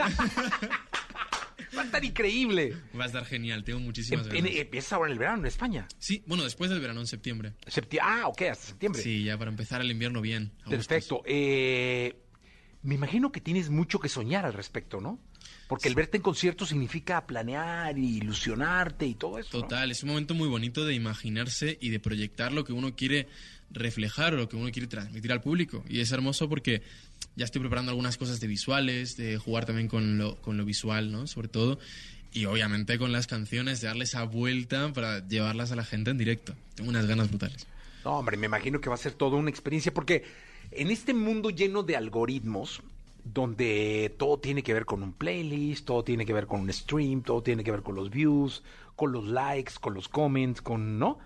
Va 1.76 1.82
a 1.82 1.84
estar 1.86 2.04
increíble. 2.04 2.76
Va 2.98 3.04
a 3.04 3.06
estar 3.06 3.24
genial, 3.24 3.64
tengo 3.64 3.80
muchísimas 3.80 4.26
Em- 4.26 4.32
ganas. 4.44 4.52
empiezas 4.56 4.92
ahora 4.92 5.06
en 5.08 5.12
el 5.12 5.18
verano 5.18 5.38
en 5.38 5.46
España. 5.46 5.88
Sí, 5.98 6.22
bueno, 6.26 6.44
después 6.44 6.68
del 6.70 6.80
verano, 6.80 7.00
en 7.00 7.06
septiembre. 7.06 7.54
Septi- 7.66 7.98
ah, 8.02 8.26
ok, 8.26 8.42
hasta 8.42 8.66
septiembre. 8.66 9.00
Sí, 9.02 9.24
ya 9.24 9.38
para 9.38 9.50
empezar 9.50 9.80
el 9.80 9.90
invierno 9.90 10.20
bien. 10.20 10.52
Perfecto. 10.68 11.22
Eh, 11.24 12.21
me 12.82 12.94
imagino 12.94 13.30
que 13.30 13.40
tienes 13.40 13.70
mucho 13.70 14.00
que 14.00 14.08
soñar 14.08 14.44
al 14.44 14.52
respecto, 14.52 15.00
¿no? 15.00 15.18
Porque 15.68 15.88
el 15.88 15.94
verte 15.94 16.16
en 16.16 16.22
concierto 16.22 16.66
significa 16.66 17.26
planear 17.26 17.96
y 17.98 18.18
ilusionarte 18.18 19.06
y 19.06 19.14
todo 19.14 19.38
eso. 19.38 19.56
¿no? 19.56 19.62
Total, 19.62 19.90
es 19.90 20.02
un 20.02 20.10
momento 20.10 20.34
muy 20.34 20.48
bonito 20.48 20.84
de 20.84 20.94
imaginarse 20.94 21.78
y 21.80 21.90
de 21.90 22.00
proyectar 22.00 22.52
lo 22.52 22.64
que 22.64 22.72
uno 22.72 22.94
quiere 22.94 23.28
reflejar 23.70 24.34
o 24.34 24.36
lo 24.36 24.48
que 24.48 24.56
uno 24.56 24.70
quiere 24.70 24.88
transmitir 24.88 25.32
al 25.32 25.40
público. 25.40 25.84
Y 25.88 26.00
es 26.00 26.12
hermoso 26.12 26.48
porque 26.48 26.82
ya 27.36 27.44
estoy 27.44 27.60
preparando 27.60 27.90
algunas 27.90 28.18
cosas 28.18 28.40
de 28.40 28.46
visuales, 28.46 29.16
de 29.16 29.38
jugar 29.38 29.64
también 29.64 29.88
con 29.88 30.18
lo, 30.18 30.36
con 30.42 30.56
lo 30.56 30.64
visual, 30.64 31.10
¿no? 31.10 31.26
Sobre 31.26 31.48
todo. 31.48 31.78
Y 32.32 32.46
obviamente 32.46 32.98
con 32.98 33.12
las 33.12 33.26
canciones, 33.26 33.80
de 33.80 33.86
darle 33.86 34.04
esa 34.04 34.24
vuelta 34.24 34.92
para 34.92 35.26
llevarlas 35.26 35.72
a 35.72 35.76
la 35.76 35.84
gente 35.84 36.10
en 36.10 36.18
directo. 36.18 36.54
Tengo 36.74 36.90
unas 36.90 37.06
ganas 37.06 37.28
brutales. 37.28 37.66
No, 38.04 38.18
hombre, 38.18 38.36
me 38.36 38.46
imagino 38.46 38.80
que 38.80 38.88
va 38.88 38.96
a 38.96 38.98
ser 38.98 39.12
toda 39.12 39.36
una 39.36 39.50
experiencia 39.50 39.94
porque 39.94 40.24
en 40.74 40.90
este 40.90 41.14
mundo 41.14 41.50
lleno 41.50 41.82
de 41.82 41.96
algoritmos, 41.96 42.82
donde 43.24 44.14
todo 44.18 44.38
tiene 44.38 44.62
que 44.62 44.74
ver 44.74 44.84
con 44.84 45.02
un 45.02 45.12
playlist, 45.12 45.86
todo 45.86 46.02
tiene 46.02 46.26
que 46.26 46.32
ver 46.32 46.46
con 46.46 46.60
un 46.60 46.72
stream, 46.72 47.22
todo 47.22 47.42
tiene 47.42 47.62
que 47.62 47.70
ver 47.70 47.82
con 47.82 47.94
los 47.94 48.10
views, 48.10 48.62
con 48.96 49.12
los 49.12 49.26
likes, 49.26 49.74
con 49.80 49.94
los 49.94 50.08
comments, 50.08 50.60
con, 50.60 50.98
¿no? 50.98 51.18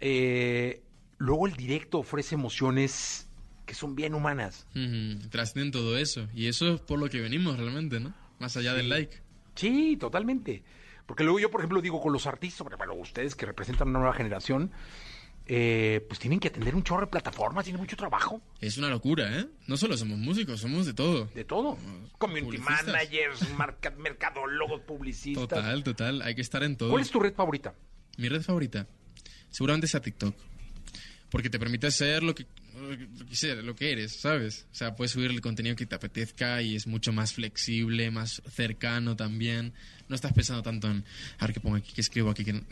Eh, 0.00 0.82
luego 1.18 1.46
el 1.46 1.54
directo 1.54 1.98
ofrece 1.98 2.34
emociones 2.34 3.28
que 3.66 3.74
son 3.74 3.94
bien 3.94 4.14
humanas. 4.14 4.66
Ujú, 4.74 5.28
Trascienden 5.30 5.70
todo 5.72 5.96
eso. 5.96 6.28
Y 6.34 6.48
eso 6.48 6.74
es 6.74 6.80
por 6.80 6.98
lo 6.98 7.08
que 7.08 7.20
venimos 7.20 7.56
realmente, 7.58 8.00
¿no? 8.00 8.12
Más 8.38 8.56
allá 8.56 8.74
del 8.74 8.88
like. 8.88 9.22
Sí, 9.54 9.96
totalmente. 9.98 10.62
Porque 11.06 11.24
luego 11.24 11.38
yo, 11.40 11.50
por 11.50 11.60
ejemplo, 11.60 11.80
digo 11.80 12.00
con 12.00 12.12
los 12.12 12.26
artistas, 12.26 12.66
bueno, 12.76 12.94
ustedes 12.94 13.34
que 13.34 13.46
representan 13.46 13.88
una 13.88 14.00
nueva 14.00 14.14
generación, 14.14 14.70
eh, 15.54 16.02
pues 16.08 16.18
tienen 16.18 16.40
que 16.40 16.48
atender 16.48 16.74
un 16.74 16.82
chorro 16.82 17.02
de 17.02 17.08
plataformas, 17.08 17.64
tienen 17.64 17.78
mucho 17.80 17.94
trabajo, 17.94 18.40
Es 18.58 18.78
una 18.78 18.88
locura, 18.88 19.38
¿eh? 19.38 19.46
No 19.66 19.76
solo 19.76 19.98
somos 19.98 20.16
músicos, 20.18 20.60
somos 20.60 20.86
de 20.86 20.94
todo. 20.94 21.26
de 21.34 21.44
todo. 21.44 21.76
Community 22.16 22.56
Publicistas. 22.56 22.86
managers, 22.86 23.50
marca- 23.58 23.90
mercadólogos, 23.90 24.80
publicistas. 24.80 25.48
Total, 25.48 25.84
total. 25.84 26.22
Hay 26.22 26.34
que 26.34 26.40
estar 26.40 26.62
en 26.62 26.76
todo. 26.76 26.88
¿Cuál 26.90 27.02
es 27.02 27.10
tu 27.10 27.20
red 27.20 27.34
favorita? 27.34 27.74
Mi 28.16 28.30
red 28.30 28.40
favorita, 28.40 28.86
seguramente 29.50 29.86
sea 29.88 30.00
TikTok. 30.00 30.34
Porque 31.28 31.50
te 31.50 31.58
permite 31.58 31.90
ser 31.90 32.22
lo 32.22 32.34
que, 32.34 32.46
lo 32.74 33.26
que, 33.26 33.34
sea, 33.36 33.54
lo 33.56 33.74
que 33.74 33.92
eres, 33.92 34.20
¿sabes? 34.20 34.66
O 34.72 34.74
sea, 34.74 34.94
puedes 34.94 35.12
subir 35.12 35.30
el 35.30 35.40
contenido 35.42 35.76
que 35.76 35.84
te 35.86 35.94
apetezca 35.94 36.62
y 36.62 36.76
es 36.76 36.86
mucho 36.86 37.12
más 37.12 37.34
flexible, 37.34 38.10
más 38.10 38.40
cercano 38.50 39.16
también. 39.16 39.74
No 40.08 40.14
estás 40.14 40.32
pensando 40.32 40.62
tanto 40.62 40.90
en, 40.90 41.04
a 41.38 41.46
ver 41.46 41.54
qué 41.54 41.60
pongo 41.60 41.76
aquí, 41.76 41.92
qué 41.94 42.00
escribo 42.00 42.30
aquí, 42.30 42.42
que... 42.44 42.62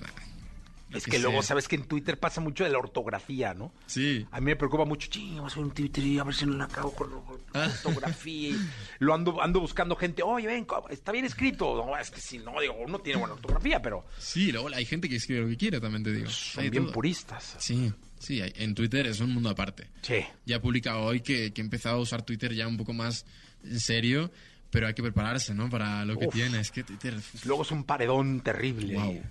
es 0.93 1.05
que, 1.05 1.19
luego 1.19 1.43
sabes 1.43 1.69
que 1.69 1.77
en 1.77 1.85
Twitter 1.85 2.19
pasa 2.19 2.41
mucho 2.41 2.65
de 2.65 2.71
la 2.71 2.79
ortografía, 2.79 3.55
¿no? 3.55 3.73
Sí. 3.87 4.27
A 4.31 4.41
mí 4.41 4.47
me 4.47 4.57
preocupa 4.57 4.85
mucho, 4.85 5.09
ching, 5.09 5.39
voy 5.41 5.51
a 5.55 5.59
un 5.61 5.71
Twitter 5.73 6.05
y 6.05 6.19
a 6.19 6.25
ver 6.25 6.35
si 6.35 6.47
no 6.47 6.55
la 6.57 6.65
acabo 6.65 6.93
con 6.95 7.11
la 7.11 7.17
Ah. 7.55 7.71
ortografía. 7.85 8.51
y 8.51 8.57
lo 8.99 9.15
ando, 9.15 9.41
ando 9.43 9.61
buscando 9.61 9.97
gente, 9.97 10.23
oye, 10.23 10.47
ven, 10.47 10.67
está 10.91 11.13
bien 11.13 11.25
escrito. 11.25 11.75
No, 11.85 11.97
es 11.97 12.11
que 12.11 12.21
si 12.21 12.39
no, 12.39 12.61
digo, 12.61 12.75
uno 12.85 12.99
tiene 13.01 13.19
buena 13.19 13.35
ortografía, 13.35 13.81
pero 13.83 14.05
Sí, 14.19 14.53
luego 14.53 14.69
hay 14.75 14.85
gente 14.85 15.09
que 15.09 15.17
escribe 15.17 15.41
lo 15.43 15.49
que 15.49 15.57
quiere, 15.57 15.81
también 15.81 16.03
te 16.03 16.13
digo. 16.13 16.29
son 16.31 16.65
Hay 16.65 16.71
bien 16.71 16.85
todo. 16.85 16.93
puristas. 16.95 17.57
Sí, 17.59 17.93
sí, 18.19 18.41
hay- 18.41 18.53
en 18.57 18.75
Twitter 18.75 19.07
es 19.07 19.21
un 19.21 19.33
mundo 19.33 19.51
aparte. 19.51 19.89
Sí. 20.03 20.25
Ya 20.47 20.57
he 20.57 20.61
publicado 20.61 21.03
hoy 21.03 21.21
que, 21.21 21.53
que 21.53 21.61
he 21.61 21.65
empezado 21.65 21.97
a 21.97 22.01
usar 22.01 22.23
Twitter 22.23 22.53
ya 22.55 22.67
un 22.67 22.77
poco 22.77 22.93
más 22.93 23.25
en 23.65 23.79
serio, 23.81 24.31
pero 24.71 24.87
hay 24.87 24.95
que 24.95 25.03
prepararse, 25.03 25.53
¿no? 25.55 25.69
Para 25.69 26.05
lo 26.05 26.17
que 26.17 26.27
Uf. 26.29 26.35
tiene. 26.35 26.61
Es 26.61 26.71
que 26.71 26.85
Twitter... 26.85 27.15
Luego 27.45 27.63
es 27.63 27.71
un 27.73 27.85
paredón 27.85 28.41
terrible. 28.41 28.95
Wow. 28.95 29.23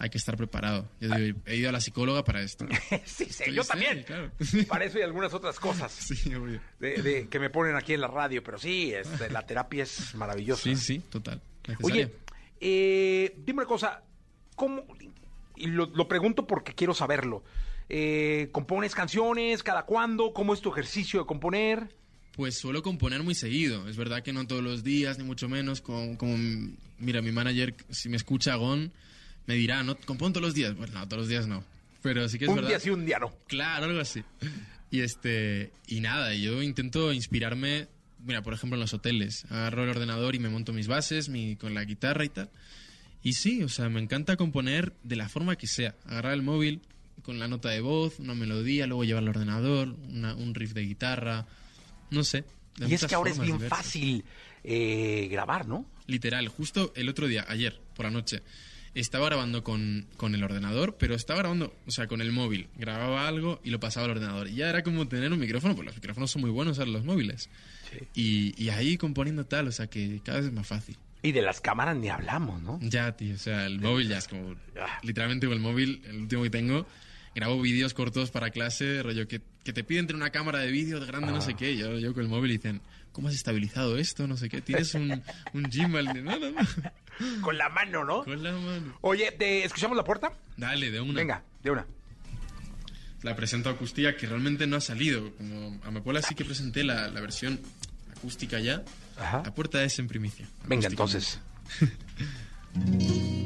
Hay 0.00 0.10
que 0.10 0.18
estar 0.18 0.36
preparado. 0.36 0.88
Yo 1.00 1.14
digo, 1.14 1.38
he 1.46 1.56
ido 1.56 1.68
a 1.68 1.72
la 1.72 1.80
psicóloga 1.80 2.24
para 2.24 2.40
esto. 2.42 2.66
sí, 3.04 3.26
sí, 3.30 3.52
yo 3.52 3.62
también. 3.64 4.02
claro. 4.02 4.32
Para 4.68 4.84
eso 4.86 4.98
y 4.98 5.02
algunas 5.02 5.32
otras 5.34 5.60
cosas 5.60 5.92
Sí, 5.92 6.34
obvio. 6.34 6.60
de, 6.80 7.02
de- 7.02 7.28
que 7.28 7.38
me 7.38 7.50
ponen 7.50 7.76
aquí 7.76 7.92
en 7.92 8.00
la 8.00 8.08
radio, 8.08 8.42
pero 8.42 8.58
sí, 8.58 8.92
este, 8.92 9.30
la 9.30 9.46
terapia 9.46 9.82
es 9.84 10.14
maravillosa. 10.14 10.62
Sí, 10.64 10.74
sí, 10.76 10.98
total. 11.10 11.40
Oye, 11.82 12.06
Necesaria. 12.06 12.10
eh, 12.60 13.34
dime 13.44 13.58
una 13.60 13.68
cosa, 13.68 14.02
¿cómo? 14.56 14.84
Y 15.56 15.66
lo, 15.66 15.86
lo 15.86 16.08
pregunto 16.08 16.46
porque 16.46 16.74
quiero 16.74 16.94
saberlo. 16.94 17.44
Eh, 17.88 18.48
¿Compones 18.52 18.94
canciones? 18.94 19.62
¿Cada 19.62 19.84
cuándo? 19.84 20.32
¿Cómo 20.32 20.54
es 20.54 20.60
tu 20.60 20.70
ejercicio 20.70 21.20
de 21.20 21.26
componer? 21.26 21.94
Pues 22.32 22.56
suelo 22.56 22.82
componer 22.82 23.22
muy 23.22 23.34
seguido. 23.34 23.88
Es 23.88 23.96
verdad 23.96 24.22
que 24.22 24.32
no 24.32 24.46
todos 24.46 24.62
los 24.62 24.82
días, 24.84 25.18
ni 25.18 25.24
mucho 25.24 25.48
menos. 25.48 25.80
Como, 25.82 26.16
como, 26.16 26.36
mira, 26.98 27.20
mi 27.20 27.32
manager, 27.32 27.74
si 27.90 28.08
me 28.08 28.16
escucha 28.16 28.54
Gon, 28.54 28.92
me 29.46 29.54
dirá, 29.54 29.82
¿no? 29.82 29.96
¿Compón 29.96 30.32
todos 30.32 30.46
los 30.46 30.54
días? 30.54 30.74
Bueno, 30.76 30.94
no, 30.94 31.08
todos 31.08 31.22
los 31.22 31.28
días 31.28 31.46
no. 31.46 31.64
Pero 32.02 32.28
sí 32.28 32.38
que 32.38 32.44
es 32.46 32.48
un 32.48 32.56
verdad. 32.56 32.68
día 32.70 32.80
sí, 32.80 32.90
un 32.90 33.04
día 33.04 33.18
no. 33.18 33.32
Claro, 33.46 33.86
algo 33.86 34.00
así. 34.00 34.22
Y 34.90 35.00
este 35.00 35.72
y 35.86 36.00
nada, 36.00 36.34
yo 36.34 36.62
intento 36.62 37.12
inspirarme, 37.12 37.88
mira, 38.24 38.42
por 38.42 38.54
ejemplo, 38.54 38.76
en 38.76 38.80
los 38.80 38.94
hoteles. 38.94 39.44
Agarro 39.50 39.84
el 39.84 39.90
ordenador 39.90 40.34
y 40.34 40.38
me 40.38 40.48
monto 40.48 40.72
mis 40.72 40.86
bases 40.88 41.28
mi, 41.28 41.56
con 41.56 41.74
la 41.74 41.84
guitarra 41.84 42.24
y 42.24 42.28
tal. 42.30 42.50
Y 43.22 43.34
sí, 43.34 43.62
o 43.62 43.68
sea, 43.68 43.88
me 43.90 44.00
encanta 44.00 44.36
componer 44.36 44.94
de 45.02 45.16
la 45.16 45.28
forma 45.28 45.56
que 45.56 45.66
sea. 45.66 45.94
Agarrar 46.06 46.32
el 46.32 46.42
móvil 46.42 46.80
con 47.22 47.38
la 47.38 47.48
nota 47.48 47.68
de 47.68 47.80
voz, 47.82 48.18
una 48.18 48.34
melodía, 48.34 48.86
luego 48.86 49.04
llevarlo 49.04 49.30
al 49.30 49.36
ordenador, 49.36 49.88
una- 50.08 50.34
un 50.34 50.54
riff 50.54 50.72
de 50.72 50.82
guitarra, 50.82 51.46
no 52.10 52.24
sé. 52.24 52.44
Y 52.78 52.94
es 52.94 53.04
que 53.04 53.14
ahora 53.14 53.30
es 53.30 53.38
bien 53.38 53.58
diversas. 53.58 53.78
fácil 53.78 54.24
eh, 54.64 55.28
grabar, 55.30 55.68
¿no? 55.68 55.84
Literal, 56.06 56.48
justo 56.48 56.92
el 56.96 57.10
otro 57.10 57.26
día, 57.28 57.44
ayer, 57.46 57.78
por 57.94 58.06
la 58.06 58.10
noche, 58.10 58.42
estaba 58.94 59.26
grabando 59.26 59.62
con, 59.62 60.06
con 60.16 60.34
el 60.34 60.42
ordenador, 60.42 60.96
pero 60.98 61.14
estaba 61.14 61.40
grabando, 61.40 61.74
o 61.86 61.90
sea, 61.90 62.06
con 62.06 62.20
el 62.20 62.32
móvil. 62.32 62.68
Grababa 62.76 63.28
algo 63.28 63.60
y 63.62 63.70
lo 63.70 63.80
pasaba 63.80 64.06
al 64.06 64.12
ordenador. 64.12 64.48
Y 64.48 64.56
ya 64.56 64.68
era 64.68 64.82
como 64.82 65.06
tener 65.08 65.32
un 65.32 65.38
micrófono, 65.38 65.74
pues 65.74 65.86
los 65.86 65.94
micrófonos 65.94 66.30
son 66.30 66.42
muy 66.42 66.50
buenos 66.50 66.78
ahora 66.78 66.90
los 66.90 67.04
móviles. 67.04 67.48
Y, 68.14 68.54
y 68.62 68.70
ahí 68.70 68.96
componiendo 68.96 69.46
tal, 69.46 69.68
o 69.68 69.72
sea, 69.72 69.88
que 69.88 70.20
cada 70.24 70.38
vez 70.38 70.48
es 70.48 70.52
más 70.52 70.66
fácil. 70.66 70.96
Y 71.22 71.32
de 71.32 71.42
las 71.42 71.60
cámaras 71.60 71.96
ni 71.96 72.08
hablamos, 72.08 72.62
¿no? 72.62 72.78
Ya, 72.82 73.12
tío, 73.16 73.34
o 73.34 73.38
sea, 73.38 73.66
el 73.66 73.78
móvil 73.80 74.08
ya 74.08 74.18
es 74.18 74.28
como... 74.28 74.56
Literalmente 75.02 75.46
con 75.46 75.54
el 75.54 75.60
móvil, 75.60 76.02
el 76.06 76.16
último 76.16 76.42
que 76.42 76.50
tengo, 76.50 76.86
grabo 77.34 77.60
vídeos 77.60 77.92
cortos 77.92 78.30
para 78.30 78.50
clase, 78.50 79.02
rollo 79.02 79.28
que, 79.28 79.42
que 79.62 79.72
te 79.72 79.84
piden 79.84 80.06
tener 80.06 80.20
una 80.20 80.30
cámara 80.30 80.60
de 80.60 80.70
vídeo 80.70 80.98
de 80.98 81.06
grande, 81.06 81.30
no 81.30 81.42
sé 81.42 81.54
qué. 81.54 81.76
Yo, 81.76 81.98
yo 81.98 82.14
con 82.14 82.22
el 82.22 82.28
móvil 82.30 82.52
y 82.52 82.54
dicen, 82.56 82.80
¿cómo 83.12 83.28
has 83.28 83.34
estabilizado 83.34 83.98
esto? 83.98 84.26
No 84.26 84.36
sé 84.36 84.48
qué. 84.48 84.60
Tienes 84.60 84.94
un, 84.94 85.22
un 85.52 85.70
gimbal. 85.70 86.06
No, 86.24 86.38
no, 86.38 86.50
no. 86.52 87.42
Con 87.42 87.58
la 87.58 87.68
mano, 87.68 88.04
¿no? 88.04 88.24
Con 88.24 88.42
la 88.42 88.52
mano. 88.52 88.96
Oye, 89.02 89.32
¿te 89.32 89.64
escuchamos 89.64 89.96
la 89.96 90.04
puerta? 90.04 90.32
Dale, 90.56 90.90
de 90.90 91.00
una. 91.00 91.14
Venga, 91.14 91.44
de 91.62 91.70
una. 91.70 91.86
La 93.22 93.36
presento 93.36 93.68
acústica 93.68 94.16
que 94.16 94.26
realmente 94.26 94.66
no 94.66 94.76
ha 94.76 94.80
salido. 94.80 95.34
Como 95.36 95.78
Amapola 95.84 96.22
sí 96.22 96.34
que 96.34 96.44
presenté 96.44 96.84
la, 96.84 97.08
la 97.08 97.20
versión 97.20 97.60
acústica 98.16 98.58
ya. 98.60 98.82
Ajá. 99.18 99.42
La 99.44 99.54
puerta 99.54 99.82
es 99.84 99.98
en 99.98 100.08
primicia. 100.08 100.48
Venga, 100.66 100.88
entonces. 100.88 101.40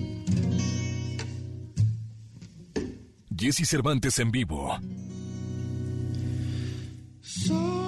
Jesse 3.37 3.66
Cervantes 3.68 4.18
en 4.20 4.31
vivo. 4.31 4.79
Solo 7.20 7.84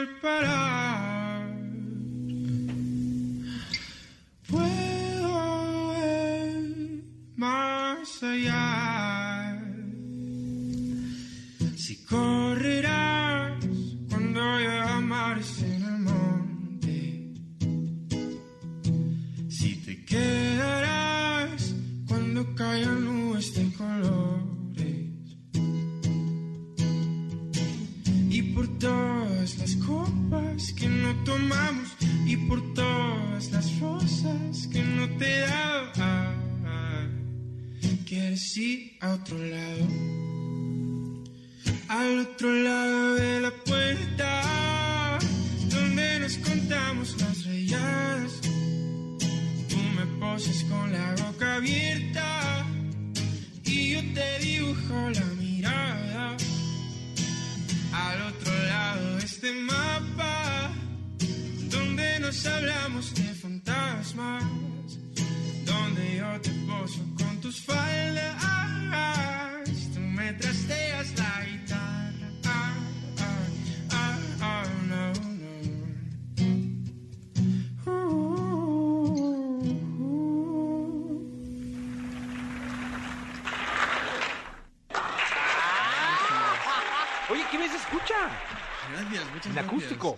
al 0.00 0.08
parar 0.22 0.89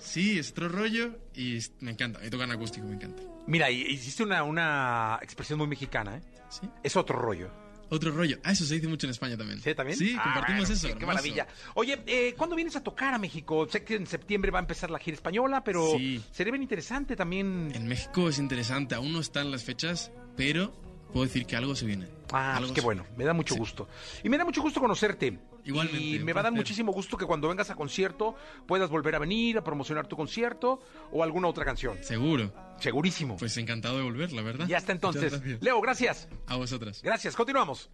Sí, 0.01 0.38
es 0.38 0.51
otro 0.51 0.68
rollo 0.68 1.18
y 1.35 1.59
me 1.81 1.92
encanta. 1.92 2.18
Me 2.21 2.31
tocan 2.31 2.51
acústico, 2.51 2.87
me 2.87 2.95
encanta. 2.95 3.23
Mira, 3.47 3.71
hiciste 3.71 4.23
una, 4.23 4.42
una 4.45 5.18
expresión 5.23 5.59
muy 5.59 5.66
mexicana, 5.68 6.16
¿eh? 6.18 6.23
¿Sí? 6.49 6.68
Es 6.83 6.97
otro 6.97 7.18
rollo. 7.18 7.51
Otro 7.90 8.11
rollo. 8.11 8.38
Ah, 8.42 8.53
eso 8.53 8.64
se 8.64 8.75
dice 8.77 8.88
mucho 8.88 9.07
en 9.07 9.11
España 9.11 9.37
también. 9.37 9.61
¿Sí, 9.61 9.75
también? 9.75 9.99
Sí, 9.99 10.16
Ah, 10.18 10.23
compartimos 10.25 10.62
bueno, 10.62 10.75
eso. 10.75 10.88
Qué, 10.88 10.95
qué 10.95 11.07
maravilla. 11.07 11.47
Oye, 11.75 12.03
eh, 12.07 12.35
¿cuándo 12.38 12.57
vienes 12.57 12.75
a 12.77 12.83
tocar 12.83 13.12
a 13.12 13.18
México? 13.18 13.68
Sé 13.68 13.85
que 13.85 13.97
en 13.97 14.07
septiembre 14.07 14.51
va 14.51 14.61
a 14.61 14.62
empezar 14.62 14.90
la 14.90 14.99
gira 14.99 15.14
española, 15.14 15.62
pero 15.62 15.99
Sí. 15.99 16.23
sería 16.33 16.53
bien 16.53 16.62
interesante 16.62 17.16
también. 17.16 17.71
En 17.75 17.87
México 17.87 18.29
es 18.31 18.38
interesante, 18.38 18.95
aún 18.95 19.12
no 19.12 19.21
están 19.21 19.51
las 19.51 19.64
fechas, 19.64 20.11
pero 20.37 20.73
puedo 21.12 21.27
decir 21.27 21.45
que 21.45 21.55
algo 21.57 21.75
se 21.75 21.85
viene. 21.85 22.07
Ah, 22.33 22.53
Algo 22.57 22.68
pues 22.68 22.73
qué 22.77 22.81
se- 22.81 22.85
bueno, 22.87 23.05
me 23.18 23.25
da 23.25 23.35
mucho 23.35 23.53
Sí. 23.55 23.61
gusto. 23.61 23.87
Y 24.25 24.31
me 24.31 24.38
da 24.38 24.45
mucho 24.47 24.62
gusto 24.62 24.81
conocerte. 24.81 25.38
Igualmente, 25.64 26.01
Y 26.01 26.18
me 26.18 26.33
va 26.33 26.40
a 26.40 26.44
dar 26.44 26.53
muchísimo 26.53 26.92
gusto 26.92 27.16
que 27.16 27.25
cuando 27.27 27.48
vengas 27.48 27.70
a 27.70 27.75
concierto 27.75 28.35
puedas 28.66 28.90
volver 28.90 29.14
a 29.14 29.18
venir 29.18 29.59
a 29.59 29.64
promocionar 29.64 30.07
tu 30.07 30.16
concierto 30.16 30.81
o 31.12 31.22
alguna 31.22 31.48
otra 31.48 31.64
canción. 31.64 31.96
Seguro. 32.03 32.53
Segurísimo. 32.79 33.37
Pues 33.37 33.57
encantado 33.57 33.96
de 33.98 34.03
volver, 34.03 34.33
la 34.33 34.42
verdad. 34.42 34.66
ya 34.66 34.79
está 34.79 34.92
entonces. 34.92 35.40
Leo, 35.61 35.81
gracias. 35.81 36.29
A 36.46 36.57
vosotras. 36.57 37.01
Gracias, 37.03 37.37
continuamos. 37.37 37.90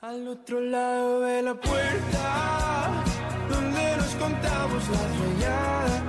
Al 0.00 0.26
otro 0.26 0.60
lado 0.60 1.20
de 1.20 1.42
la 1.42 1.54
puerta, 1.54 3.04
donde 3.48 3.96
nos 3.96 4.14
contamos 4.16 4.88
las 4.88 5.18
rayadas, 5.20 6.02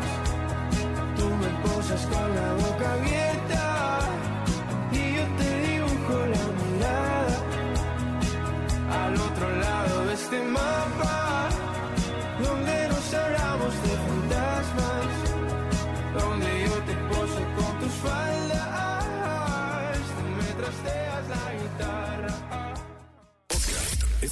tú 1.15 1.29
me 1.29 1.47
posas 1.61 2.05
con 2.07 2.35
la 2.35 2.53
boca 2.55 2.93
abierta 2.93 3.22